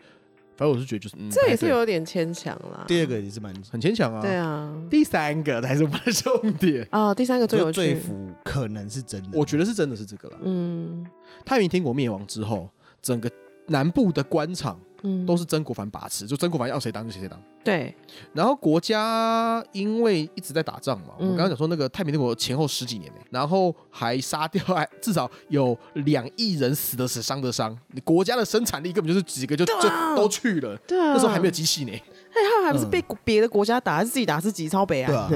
[0.57, 2.85] 反正我是觉得就是，嗯、这也是有点牵强啦。
[2.89, 4.21] 第二个也是蛮很牵强啊。
[4.21, 7.15] 对啊，第三个才是我的重点啊。
[7.15, 9.31] 第三个最有趣，最服可能是真的。
[9.33, 10.39] 我觉得是真的是这个了。
[10.43, 11.07] 嗯，
[11.45, 12.69] 太平天国灭亡之后，
[13.03, 13.31] 整个
[13.67, 14.81] 南部的官场。
[15.27, 17.41] 都是曾国藩把持，就曾国藩要谁当就谁谁当。
[17.65, 17.95] 对，
[18.33, 30.77] 然后国家因为一直在打仗嘛，我们刚刚讲说那个太平天国前后十几年呢，然后还杀掉， 还至少有两亿人死的死，伤的伤，你国家的生产力根本就是几个就就都去了。
[30.87, 31.93] 对啊，那时候还没有机器呢。
[31.93, 35.29] 哎，他还不是被别的国家打，还是自己打自己，超北啊。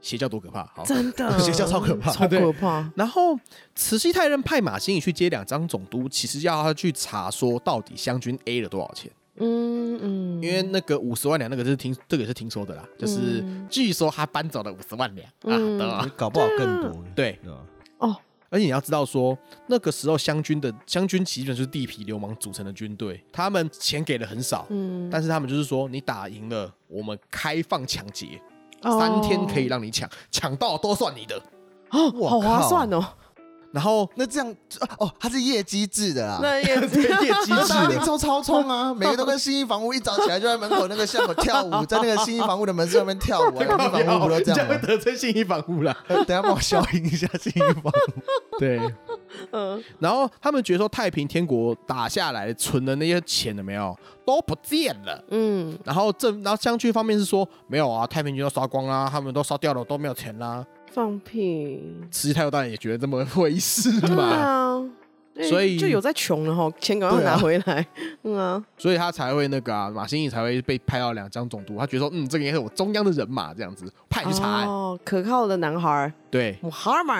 [0.00, 0.64] 邪教多可怕！
[0.74, 0.84] 好。
[0.84, 2.90] 真的， 邪教超可怕，超可怕。
[2.96, 3.38] 然后
[3.74, 9.10] 慈禧太任派马兴仪去接两张总督，其实要他去查说到底湘军 A 了多少钱。
[9.42, 15.88] 嗯嗯，因为那个五十万两，那个是听这个也是听说的啦，就是据说他搬走了五十万两。
[15.88, 17.02] 啊，搞不好更多。
[17.14, 17.38] 对，
[17.98, 18.14] 哦，
[18.50, 28.40] 而且你要知道说，那个时候湘军的湘军基本就是地痞流氓组成的军队，他们钱给的很少，嗯，但是他们就是说，你打赢了，我们开放抢劫。
[28.82, 31.40] 三天可以让你抢，抢到都算你的，
[31.90, 33.04] 哦，好划算哦。
[33.72, 34.56] 然后那这样
[34.98, 37.08] 哦，它是业绩制的啊，那业绩业
[37.44, 44.76] 绩制的， 超超冲啊，每个都跟新一房屋一早起来就在门口那个巷口跳舞， 在那个新一房屋的门上面跳舞，新一房屋不都这样吗？
[44.82, 48.58] 得罪新一房屋了，等下帮我消音一下新一房屋。
[48.58, 48.80] 对，
[49.52, 53.96] 嗯，然后他们觉得说太平天国打下来存的那些钱了没有？
[54.26, 60.64] 都不见了，嗯，然后政然后将军方面是说没有啊，太平军都烧光啦，他们都烧掉了，都没有钱啦。
[60.92, 61.80] 放屁！
[62.10, 64.82] 慈禧太后当然也觉得这么回事嘛，对啊，
[65.48, 67.86] 所以就有在穷了哈，钱赶快拿回来，
[68.24, 77.18] 嗯啊，所以他才会那个啊，马兴义才会被派到两江总督，他觉得说，嗯，这个应该是我中央的人马，这样子派去查案，哦，可靠的男孩，对，我哈马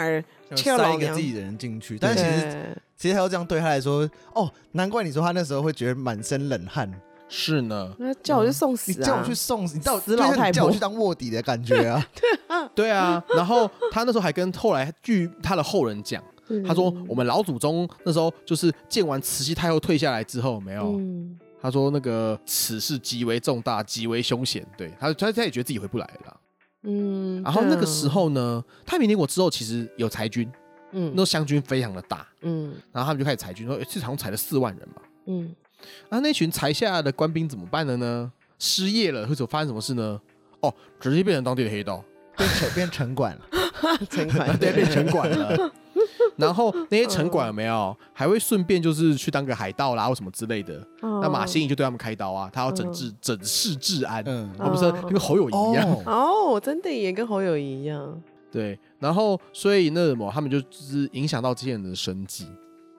[0.56, 6.90] 塞一个自己的人进去，但其实其实他要这样对他来说，哦，难怪你说他那时候会觉得满身冷汗。
[7.32, 12.04] 是呢，那叫我去送死，你叫我去送死，你到死老太婆，叫我去当卧底的感觉啊。
[12.74, 16.20] 对啊，然后他那时候还跟后来据他的后人讲，
[16.66, 21.00] 他说我们老祖宗那时候就是见完慈禧太后退下来之后，没有，
[21.60, 24.66] 他说那个此事极为重大，极为凶险。
[24.76, 26.40] 对他，他他也觉得自己回不来了。
[26.82, 30.50] 嗯，然后那个时候呢，太平天国之后其实有裁军，
[30.92, 35.54] 嗯，那湘军非常的大，嗯，然后他们就开始裁军，说这场裁了四万人嘛，嗯。
[36.10, 38.30] 那、啊、那群裁下来的官兵怎么办了呢？
[38.58, 40.20] 失业了，或者发生什么事呢？
[40.60, 42.04] 哦，直接变成当地的黑道，
[42.36, 43.40] 变成变城管了，
[44.10, 45.72] 城管 对，变城管了。
[46.36, 50.86] 然后那些城管有没有还会顺便就是去当个海盗啦，或什么之类的？
[51.00, 58.22] 那马兴仪就对他们开刀啊，他要整治整治治安，嗯，他不是跟侯友谊一样哦，真的也跟侯友谊一样。
[58.50, 62.46] 对，然后所以那什么，他们就是影响到这些人的生计。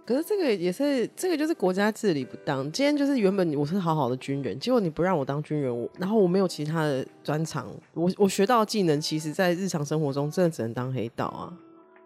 [0.05, 2.63] 可是这个也是，这个就是国家治理不当。
[2.71, 11.53] 今天就是原本我是好好的军人，结果你不让我当军人，我然后我没有其他的专长，我我学到的技能，其实在日常生活中真的只能当黑道啊，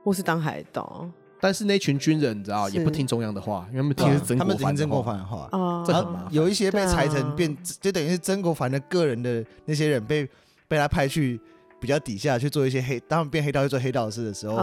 [0.05, 1.05] 或是当海盗。
[1.41, 6.27] 但是那群军人，你知道，也不听中央的话，因为他们听是曾国藩的话，他们听曾国藩的话啊，这很麻烦。
[6.33, 10.27] 有一些被裁成变，就等于是曾国藩的个人的那些人被
[10.67, 11.39] 被他派去
[11.79, 14.55] 比较底下去做一些黑，当他们变黑道去做黑道事的时候，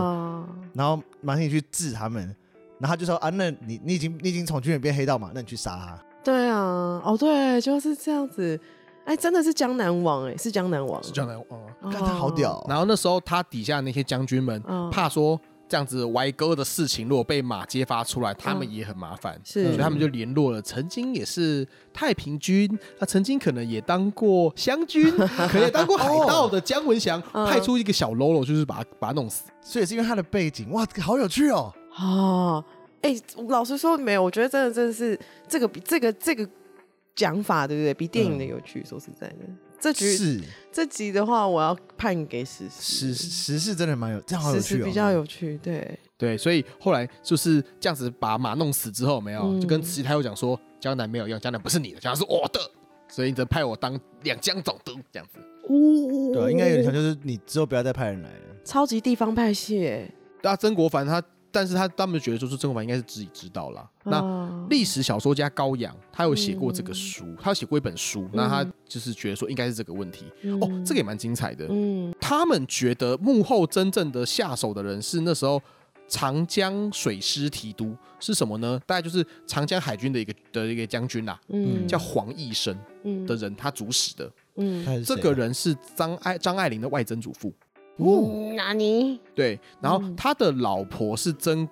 [0.72, 2.24] 然后马上去治他们。
[2.78, 5.98] 然后他就说啊，那你你已经你已经从军人变黑道嘛，那你去杀他。
[6.24, 8.58] 对啊，哦对，就是这样子。
[9.04, 11.92] 哎，真的是江南王哎，是江南王，是江南王。
[11.92, 12.64] 看他好屌。
[12.68, 15.38] 然后那时候他底下那些将军们怕说
[15.68, 29.44] 这样子歪哥的事情，如果被马揭发出来，他们也很麻烦，是所以他们就联络了曾经也是太平军，他曾经可能也当过湘军，可能也当过海盗的姜文祥， 派出一个小喽啰，就是把他把他弄死。
[29.60, 31.72] 所以是因为他的背景，哇，好有趣哦。
[31.98, 32.64] 哦，
[33.00, 36.46] 哎、欸，老实说没有，我觉得真的真的是这个比这个这个
[37.14, 37.94] 讲法，对不对？
[37.94, 38.80] 比电影的有趣。
[38.80, 39.36] 嗯、说实在的，
[39.80, 43.12] 这局是这集的话，我要判给时事。
[43.12, 52.60] 时时事真的蛮有，这样好有趣、哦、比较有趣，对对，所以后来就是这样子把马弄死之后，没有、嗯、就跟慈禧太后讲说，江南没有用，江南不是你的，江南是我的，
[53.08, 55.38] 所以你只派我当两江总督这样子。
[55.38, 58.56] 哦，对，应该有点像，就是你之后不要再派人来了。
[58.64, 59.78] 超级地方派系，
[60.40, 61.22] 对啊，曾国藩他。
[61.52, 63.88] 但是他他们觉得说是曾国藩应该是自己知道了。
[64.04, 70.24] 那历史小说家高阳他有写过这个书，他有写过一本书，那他就是觉得说应该是这个问题。
[70.60, 71.66] 哦，这个也蛮精彩的。
[71.68, 75.62] 嗯，他们觉得幕后真正的下手的人是那时候
[76.08, 78.80] 长江水师提督是什么呢？
[78.86, 82.76] 大概就是长江海军的一个的一个将军啦，嗯，叫黄义生
[83.26, 87.52] 的人，他主使的，嗯，这个人是张爱张爱玲的外曾祖父，
[87.96, 89.20] 哦，哪里？
[89.34, 91.68] 对，然后他的老婆是曾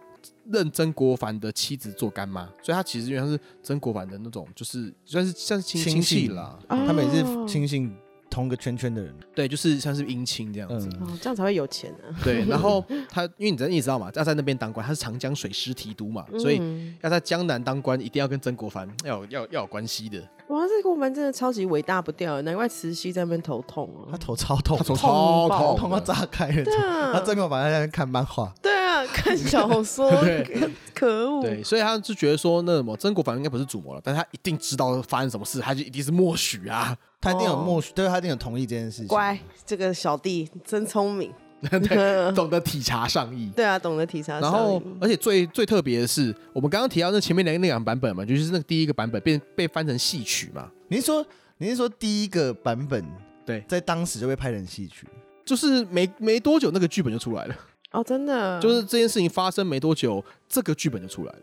[0.50, 6.28] 认曾国藩的妻子做干妈，所以他其实原来是曾国藩的那种，就是算是算是亲亲戚。
[6.28, 7.94] 啦，他们也是亲信。
[8.32, 12.16] 同个圈圈的人，对，就是像是姻亲这样子，哦，这样才会有钱呢。
[12.22, 16.62] 对， 然后他，因为你知你知道嘛，要在那边当官，他是长江水师提督嘛，所以
[17.02, 20.22] 要在江南当官，一定要跟曾国藩要有要要有关系的。
[20.50, 26.64] 哇，这个我们真的超级伟大不掉，难怪慈禧在那边头痛哦，他头超痛，他头超痛，痛到炸开了。
[26.64, 30.10] 对啊，他曾国藩在那边看漫画，对啊， 看小说，
[30.92, 31.40] 可恶。
[31.40, 36.96] 对，所以他就觉得说，那什么曾国藩应该不是主谋了，但他一定知道发生什么事，他就一定是默许啊。
[37.20, 39.06] 他一定有默许，对，他一定有同意这件事情。
[39.06, 41.32] 乖，这个小弟真聪明，
[41.68, 43.50] 对， 懂得体察上意。
[43.54, 44.52] 对啊，懂得体察上意。
[44.52, 50.70] 然后，而且最最特别的是，我们刚刚提到那前面两个那两个版本嘛，就是那个第一个版本被被翻成戏曲嘛。
[50.88, 51.24] 你是说
[51.58, 53.04] 你是说第一个版本
[53.44, 55.06] 对，在当时就被拍成戏曲，
[55.44, 57.54] 就是没没多久那个剧本就出来了。
[57.92, 61.40] 哦，真的，就是这件事情发生没多久，这个剧本就出来了，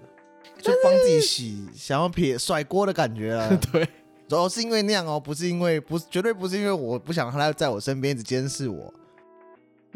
[0.62, 3.60] 就帮自己洗，想要撇甩锅的感觉啊。
[3.72, 3.88] 对。
[4.30, 8.94] 主要是因为那样哦，不是因为不，绝对不是因为我不想他在我身边一直监视我。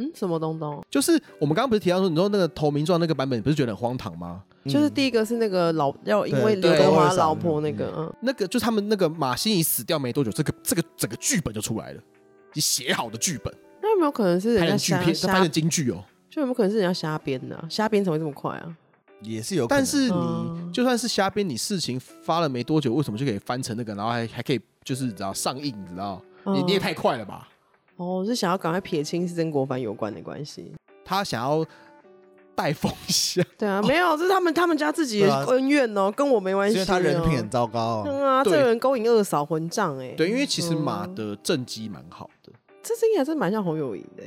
[0.01, 0.83] 嗯，什么东东？
[0.89, 4.43] 就是我们刚刚不是提到说，你说那个投名状那个版本，你不是觉得很荒唐吗？
[4.65, 12.01] 就是第一个是那个老要因为刘德华老婆那个，嗯，那个就他们那个马欣怡死掉没多久，这个这个整个剧本就出来了，
[12.53, 13.53] 你写好的剧本。
[13.81, 15.15] 那有没有可能是人家瞎编？
[15.21, 17.63] 他拍的京剧哦，就有没有可能是人家瞎编的？
[17.69, 18.77] 瞎编怎么会这么快啊？
[19.23, 26.21] 也是有，但是你就算是瞎编，你事情发了没多久，为什么就可以翻成那个，然后还还可以就是你知道上映，你知道？
[26.45, 27.47] 你你也太快了吧？
[28.01, 30.73] 哦，是想要赶快撇清是曾国藩有关的关系，
[31.05, 31.63] 他想要
[32.55, 33.45] 带风向。
[33.59, 36.73] 对啊，没有，这是他们他们家自己的恩怨哦，跟我没关系。
[36.73, 38.03] 因为他人品很糟糕。
[38.07, 40.15] 嗯啊，这个人勾引二嫂混账哎。
[40.17, 44.23] 对，因为其实马的政绩蛮好的，这声音还是蛮像侯友宜的。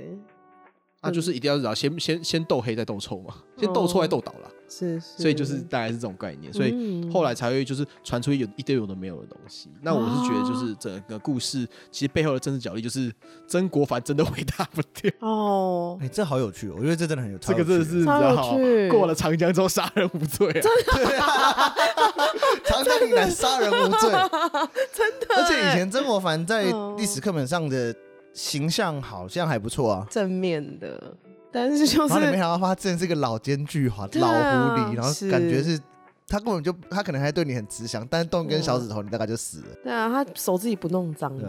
[1.02, 4.50] 那就是一定要知道先先先斗黑再斗臭嘛，先斗臭再斗倒了。
[4.78, 9.68] 是，所以就是大概是这种概念，所以后来才会就是传出有一堆有的没有的东西。
[9.82, 13.12] 那我是觉得就是整个故事其实背后的政治角力就是
[13.46, 15.98] 曾国藩真的伟大不掉哦。
[16.00, 17.46] 哎，这好有趣，我觉得这真的很有趣。
[17.46, 18.56] 这个真的是比较好，
[18.90, 20.60] 过了长江之后杀人无罪啊！
[20.94, 21.74] 对啊，
[22.64, 24.10] 长江以南杀人无罪，
[24.92, 25.36] 真的。
[25.36, 26.64] 而且以前曾国藩在
[26.96, 27.94] 历史课本上的
[28.32, 31.16] 形象好像还不错啊，正面的。
[31.54, 35.78] 但是就是，然后你没想到他真的是个老奸巨猾、老狐狸，然后感觉是
[36.26, 39.66] 他根本就他可能还对你很慈祥，但是动一根小指头，你大概就死了。
[39.84, 41.48] 对啊，他手自己不弄脏的。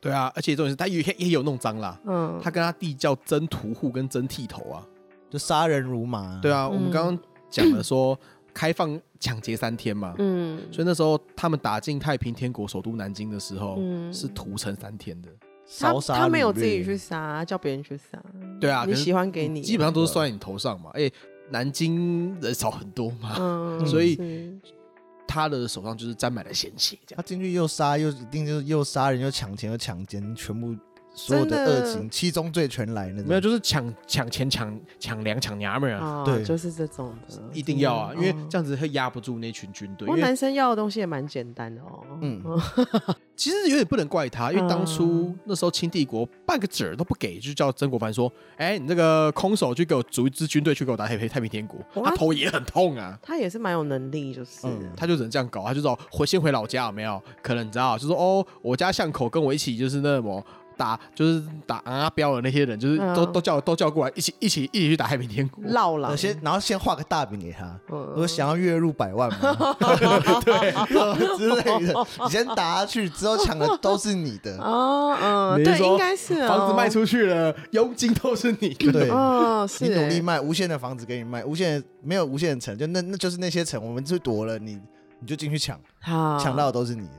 [0.00, 2.00] 对啊，而且重点是他也也有弄脏啦。
[2.06, 4.82] 嗯，他跟他弟叫真屠户跟真剃头啊，
[5.28, 6.38] 就杀人如麻。
[6.40, 7.18] 对啊，我们刚刚
[7.50, 8.18] 讲了说
[8.54, 13.78] 开放抢劫三天嘛，嗯，所以那时候他们打进太平天国首都南京的时候，
[14.10, 15.28] 是屠城三天的。
[15.80, 18.22] 他他没有自己去杀，叫别人去杀。
[18.60, 20.90] 对啊，你喜欢给你，基本上都是算在你头上嘛。
[20.94, 21.10] 哎，
[21.50, 24.18] 南京人少很多嘛， 所以
[25.26, 26.98] 他的手上就是沾满了鲜血。
[27.16, 30.76] 他进去又杀又一定就是又杀人又抢钱又强奸，全部。
[31.14, 33.22] 所有的恶行，七宗罪全来了。
[33.22, 36.24] 没有，就是抢抢钱、抢抢粮、抢娘们啊！
[36.24, 40.06] 对，就是这种的，一定要啊，因为这样子会压不住那群军队。
[40.06, 42.02] 不过男生要的东西也蛮简单的哦。
[42.22, 42.42] 嗯，
[43.36, 53.18] 其实有点不能怪他，因为当初那时候清帝国半个子儿都不给，就叫曾国藩说：“哎，你这个空手去给我组一支军队去给我打太平太平天国。”他头也很痛啊。
[53.22, 57.22] 他也是蛮有能力，就是，他就只能这样搞，他就说回先回老家有没有？
[57.42, 60.42] 可能你知道，就说哦，我家巷口跟我一起就是那么。
[60.76, 65.62] 打就是打阿彪的那些人，就是都都叫都叫过来，一起一起一起去打太平天国。
[65.64, 67.78] 烙了，先然后先画个大饼给他，
[68.16, 69.56] 我想要月入百万嘛，
[70.44, 70.72] 对
[71.38, 72.06] 之类的。
[72.24, 74.56] 你先打下去，之后抢的都是你的。
[74.58, 78.92] 哦，嗯，对，应该是房子卖出去了，佣金都是你的。
[78.92, 79.84] 对，哦，是。
[79.86, 84.80] 你努力卖，无限的房子给你卖，无限没有无限的城，就那那就是那些城，我们就夺了你，
[85.20, 87.14] 你就进去抢，抢到的都是你的。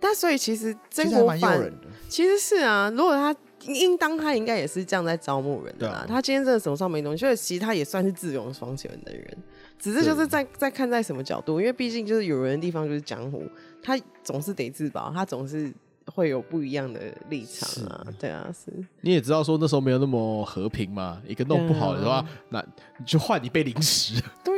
[0.00, 1.72] 但所以其实曾国藩
[2.08, 3.34] 其实是啊，如果他
[3.66, 6.06] 应当他应该也是这样在招募人的啊。
[6.08, 9.36] 他今天真的手上没东西，所以其实他也算是智勇双全的人，
[9.78, 13.42] 只是就是在在看在什么角度，因为毕竟就是有人的地方就是江湖，
[13.82, 15.72] 他总是得自保，他总是
[16.06, 18.06] 会有不一样的立场啊。
[18.18, 18.72] 对啊，是。
[19.00, 22.64] 你也知道说那时候没有那么和平嘛，一个弄不好的话，那
[22.98, 24.22] 你就换你被凌迟。
[24.44, 24.57] 对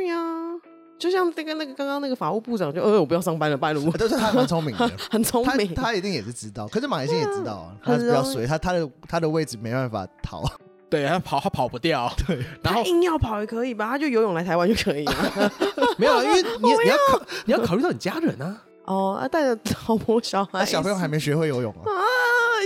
[1.01, 3.91] 就像那个那个刚刚那个法务部长就，呃，我不要上班了，拜托。
[3.97, 6.67] 但是他蛮聪明的， 很聪明，他他一定也是知道。
[6.67, 10.43] 可是马来西亚也知道啊， 他比较随他他的他的位置没办法逃。
[10.91, 13.87] 对，他跑他跑不掉，对，然后硬要跑也可以吧？
[13.87, 15.51] 他就游泳来台湾就可以了。
[15.97, 18.61] 没有，因为你你要考你要考虑到你家人啊。
[18.83, 21.87] 哦，他带着老婆小孩，小朋友还没学会游泳啊，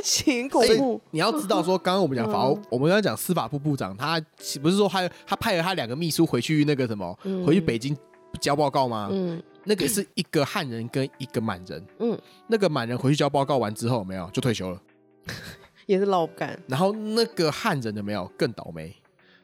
[0.03, 0.99] 挺恐怖。
[1.11, 4.19] 你要知道说，刚刚我们讲法务，我们刚刚讲司法部部长，他
[4.59, 7.15] 不是说他他派了他两个秘书回去那个什么，
[7.45, 7.95] 回去北京
[8.35, 9.09] 交报告吗？
[9.11, 14.81] 嗯，那个是一个汉人跟一个满人，嗯，那个满人回去交报告完之后，没有就退休了。
[15.85, 18.95] 也是老干，然后那个汉人有没有更倒霉？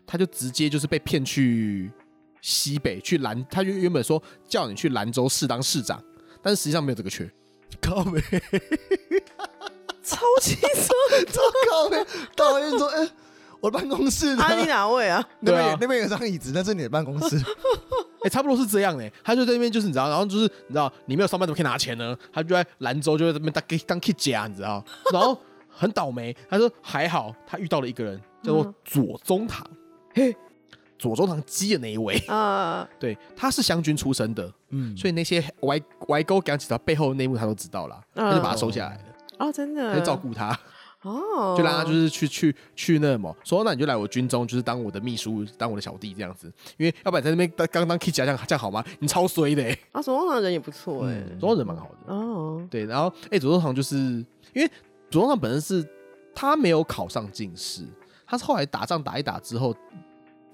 [0.08, 1.92] 他就直接就是被骗去
[2.42, 6.04] 西北去兰，他就原本说叫你去兰州市当市长，
[6.42, 7.32] 但是实际上没有这个缺。
[7.80, 8.20] 靠北，
[10.04, 10.96] 超轻松，
[11.32, 12.06] 超靠北。
[12.36, 13.10] 导演说：“哎，
[13.62, 14.44] 我的办公室呢？
[14.60, 15.24] 你哪位啊？
[15.42, 17.38] 那边那边有张椅子，那是你的办公室。
[18.24, 19.10] 哎，差不多是这样的。
[19.24, 22.18] 他就在那边，就是你知道，然后就是你知道，你没有上班怎么可以拿钱呢？
[22.34, 24.84] 他就在兰州，就在这边当当 K 家，你知道，
[25.14, 25.38] 然后。”
[25.74, 29.66] 很倒霉，他说还好，他遇到了一个人叫做左宗棠，
[30.14, 30.36] 嘿，
[31.00, 39.04] 左宗棠鸡的那一位啊， 对，他是湘军出身的，嗯，所以那些歪歪勾讲起他背后的内幕他都知道了，他就把他收下来了，
[39.40, 40.56] 哦，真的，他就照顾他，
[41.04, 48.84] 哦，就让他就是去去去那什么，说那你就来我军中，就是当我的秘书，当我的小弟这样子，因为要不然在那边当刚当 K 甲这样这样好吗？
[49.00, 53.96] 你超衰的，啊，左宗棠人也不错哎，左宗棠人蛮好的，哦，对，然后哎，左宗棠就是
[54.54, 54.72] 因为。
[55.10, 55.86] 左宗棠本身是
[56.34, 57.84] 他没有考上进士，
[58.26, 59.76] 他是后来打仗打一打之后，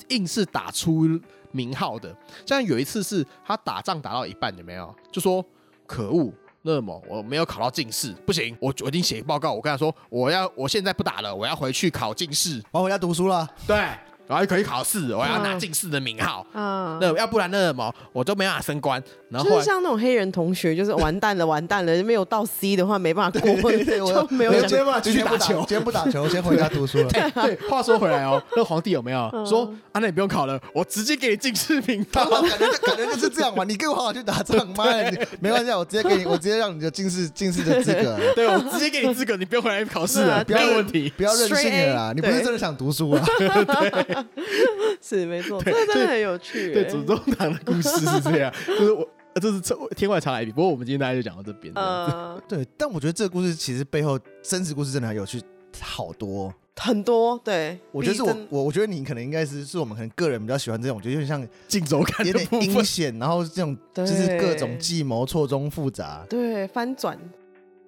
[0.08, 1.08] 硬是打出
[1.52, 2.12] 名号的。
[2.44, 4.92] 像有一次是他打仗打到一半，有没有？
[5.12, 5.46] 就说
[5.86, 6.34] 可恶，
[6.70, 13.50] 那么我没有考到进士，不行，我我已经写报告，我跟他说我要我现在不打了，我要回去考进士，我要回家读书了。
[13.66, 13.88] 对。
[14.28, 16.46] 然后可以考试，我要拿进士的名号。
[16.54, 19.02] 嗯，那要不然那什么，我都没办法升官。
[19.30, 23.54] 然后就是像那种黑人同学，就是完蛋了，完蛋了，没有到 C 的话，没办法过。
[23.70, 27.10] 对对，就没有今天嘛，今天不打球，今天不打球，先回家读书了。
[27.10, 30.00] 对，话说回来哦， 那皇帝有没有说啊？
[30.00, 32.24] 那你不用考了，我直接给你进士名号。
[32.42, 38.18] 感觉感觉就是这样嘛，你给我好好去打仗，妈的，没关系，我直接给你，我直接让你的进士进士的资格。
[38.36, 43.26] 对，我直接给你资格，你不用回来考试了，没有问题，不要任性了啦，你不是真的想读书啊？
[43.38, 44.17] 对。
[45.02, 46.74] 是没错，这真的很有趣。
[46.74, 49.62] 对，左宗棠的故事是这样， 就是我，这是
[49.96, 50.52] 天外常来一笔。
[50.52, 51.74] 不过我们今天大家就讲到这边。
[51.76, 55.42] 呃，对，但我觉得这个故事其实背后真实故事真的很有趣，
[55.80, 57.40] 好多很多。
[57.44, 67.18] 对，我觉得是我我我觉得你可能应该是是我们可能个人比较喜欢这种，就有点像镜周刊，有点阴险，然后这种就是各种计谋错综复杂，对，翻转。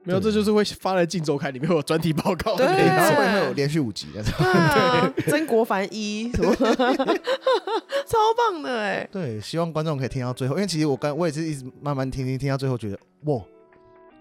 [0.09, 6.53] 没有，这就是会发在《镜周刊》里面有专题报告，对，然后会有连续五集的，对，曾国藩一什么，
[8.05, 13.41] 超棒的哎，对，希望观众可以听到最后，因为其实我刚我也是一直慢慢听听听到最后，觉得哇，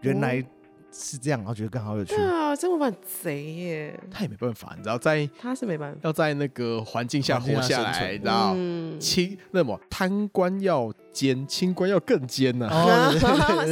[0.03, 0.45] 原来。
[0.91, 2.15] 是这样，然后觉得更好有趣。
[2.17, 8.55] 对啊，曾国藩贼耶，他也没办法，你知道，在他是没办法，要在那个环境下活下来，你知道，
[8.99, 12.69] 清那么贪官要奸，清官要更奸呐。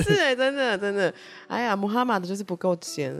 [0.03, 1.13] 是哎，真的真的，
[1.49, 3.15] 哎呀，穆哈马德就是不够奸，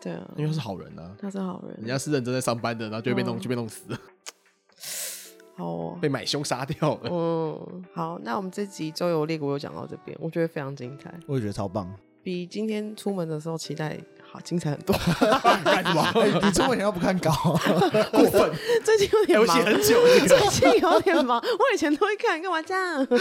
[0.00, 3.82] 对啊，因为他是好人啊，他是好人，人家是认真在上班的，然后就被弄就被弄死。
[3.90, 3.98] 了，
[5.56, 7.10] 好，被买凶杀掉了。
[7.10, 11.92] 嗯，好，那我们这集周游列国又讲到这边，我觉得非常精彩，我也觉得超棒。
[12.24, 14.96] 比今天出门的时候期待好精彩很多。
[15.62, 16.02] 干什么？
[16.42, 17.30] 你出门前要不看稿？
[18.10, 18.50] 过分。
[18.82, 20.02] 最近有点忙， 很久。
[20.26, 23.04] 最近有点忙，我以前都会看，干嘛这样？
[23.06, 23.18] 可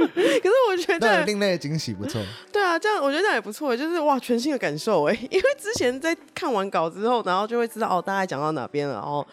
[0.00, 2.20] 是我觉得另类的惊喜不错。
[2.50, 5.12] 对啊，这样我觉得这样也不错，就是哇，全新的感受哎。
[5.30, 9.24] 因为之前在看完稿之后，然后就会知道哦，大概讲到哪边了，然后。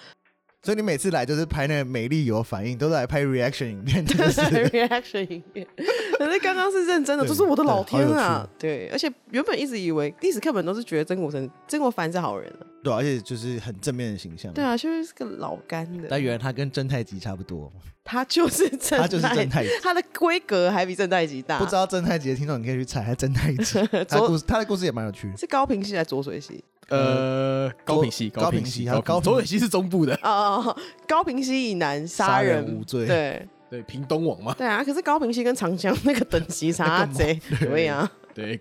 [0.63, 4.15] 所以你每次来就是拍那个美丽有反应，都是来拍 reaction 影片，对，
[4.87, 5.67] reaction 影片。
[6.17, 8.47] 可是刚刚是认真的，就是我的老天啊！
[8.57, 14.53] 对，而且原本一直以为历史课本都是觉得曾国成、曾国藩是好人了，对，而且就是很正面的形象。
[14.53, 16.07] 对啊，就是个老干的。
[16.09, 17.69] 但原来他跟正太极差不多，
[18.05, 21.59] 他就是正，他就是正太吉，他的规格还比正太极大。
[21.59, 23.85] 不知道正太极的听众，你可以去猜，他正太极。
[24.07, 25.29] 他故事，他的故事也蛮有趣。
[25.35, 26.63] 是高平系还是浊水系？
[26.89, 30.75] 呃，高平溪，高屏溪，高浊水溪是中部的哦。
[31.07, 34.53] 高平溪以南杀人无罪，对对，屏东王嘛。
[34.57, 38.59] 对啊，可是高平溪跟长江那个等级差 贼， 对呀，对。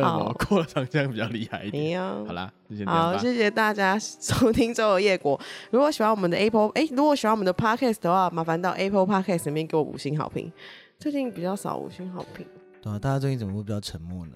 [0.00, 2.00] 好，过了长江比较厉害一点。
[2.00, 2.52] 好啦，
[2.86, 5.38] 好，谢谢大家收听周游夜国。
[5.70, 10.50] 如果喜欢我们的 Apple，哎，如果喜欢我们的 Podcast 的话，麻烦到 Apple Podcast 里面给我五星好评。
[10.98, 12.46] 最近比较少五星好评，
[12.80, 14.32] 对啊，大家最近怎么会比较沉默呢？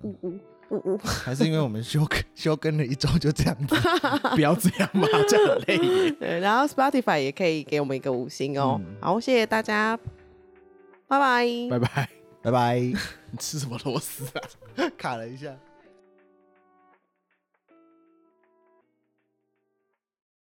[1.02, 3.74] 还是因为我们休 休更了一周就这样子，
[4.34, 6.10] 不要这样嘛，这样很累。
[6.18, 8.80] 对，然后 Spotify 也可以给我们一个五星哦。
[8.80, 9.96] 嗯、好，谢谢大家，
[11.06, 12.08] 拜拜，拜拜，
[12.42, 12.78] 拜拜。
[12.78, 14.24] 你吃什么螺丝
[14.76, 14.90] 啊？
[14.96, 15.54] 卡了一下。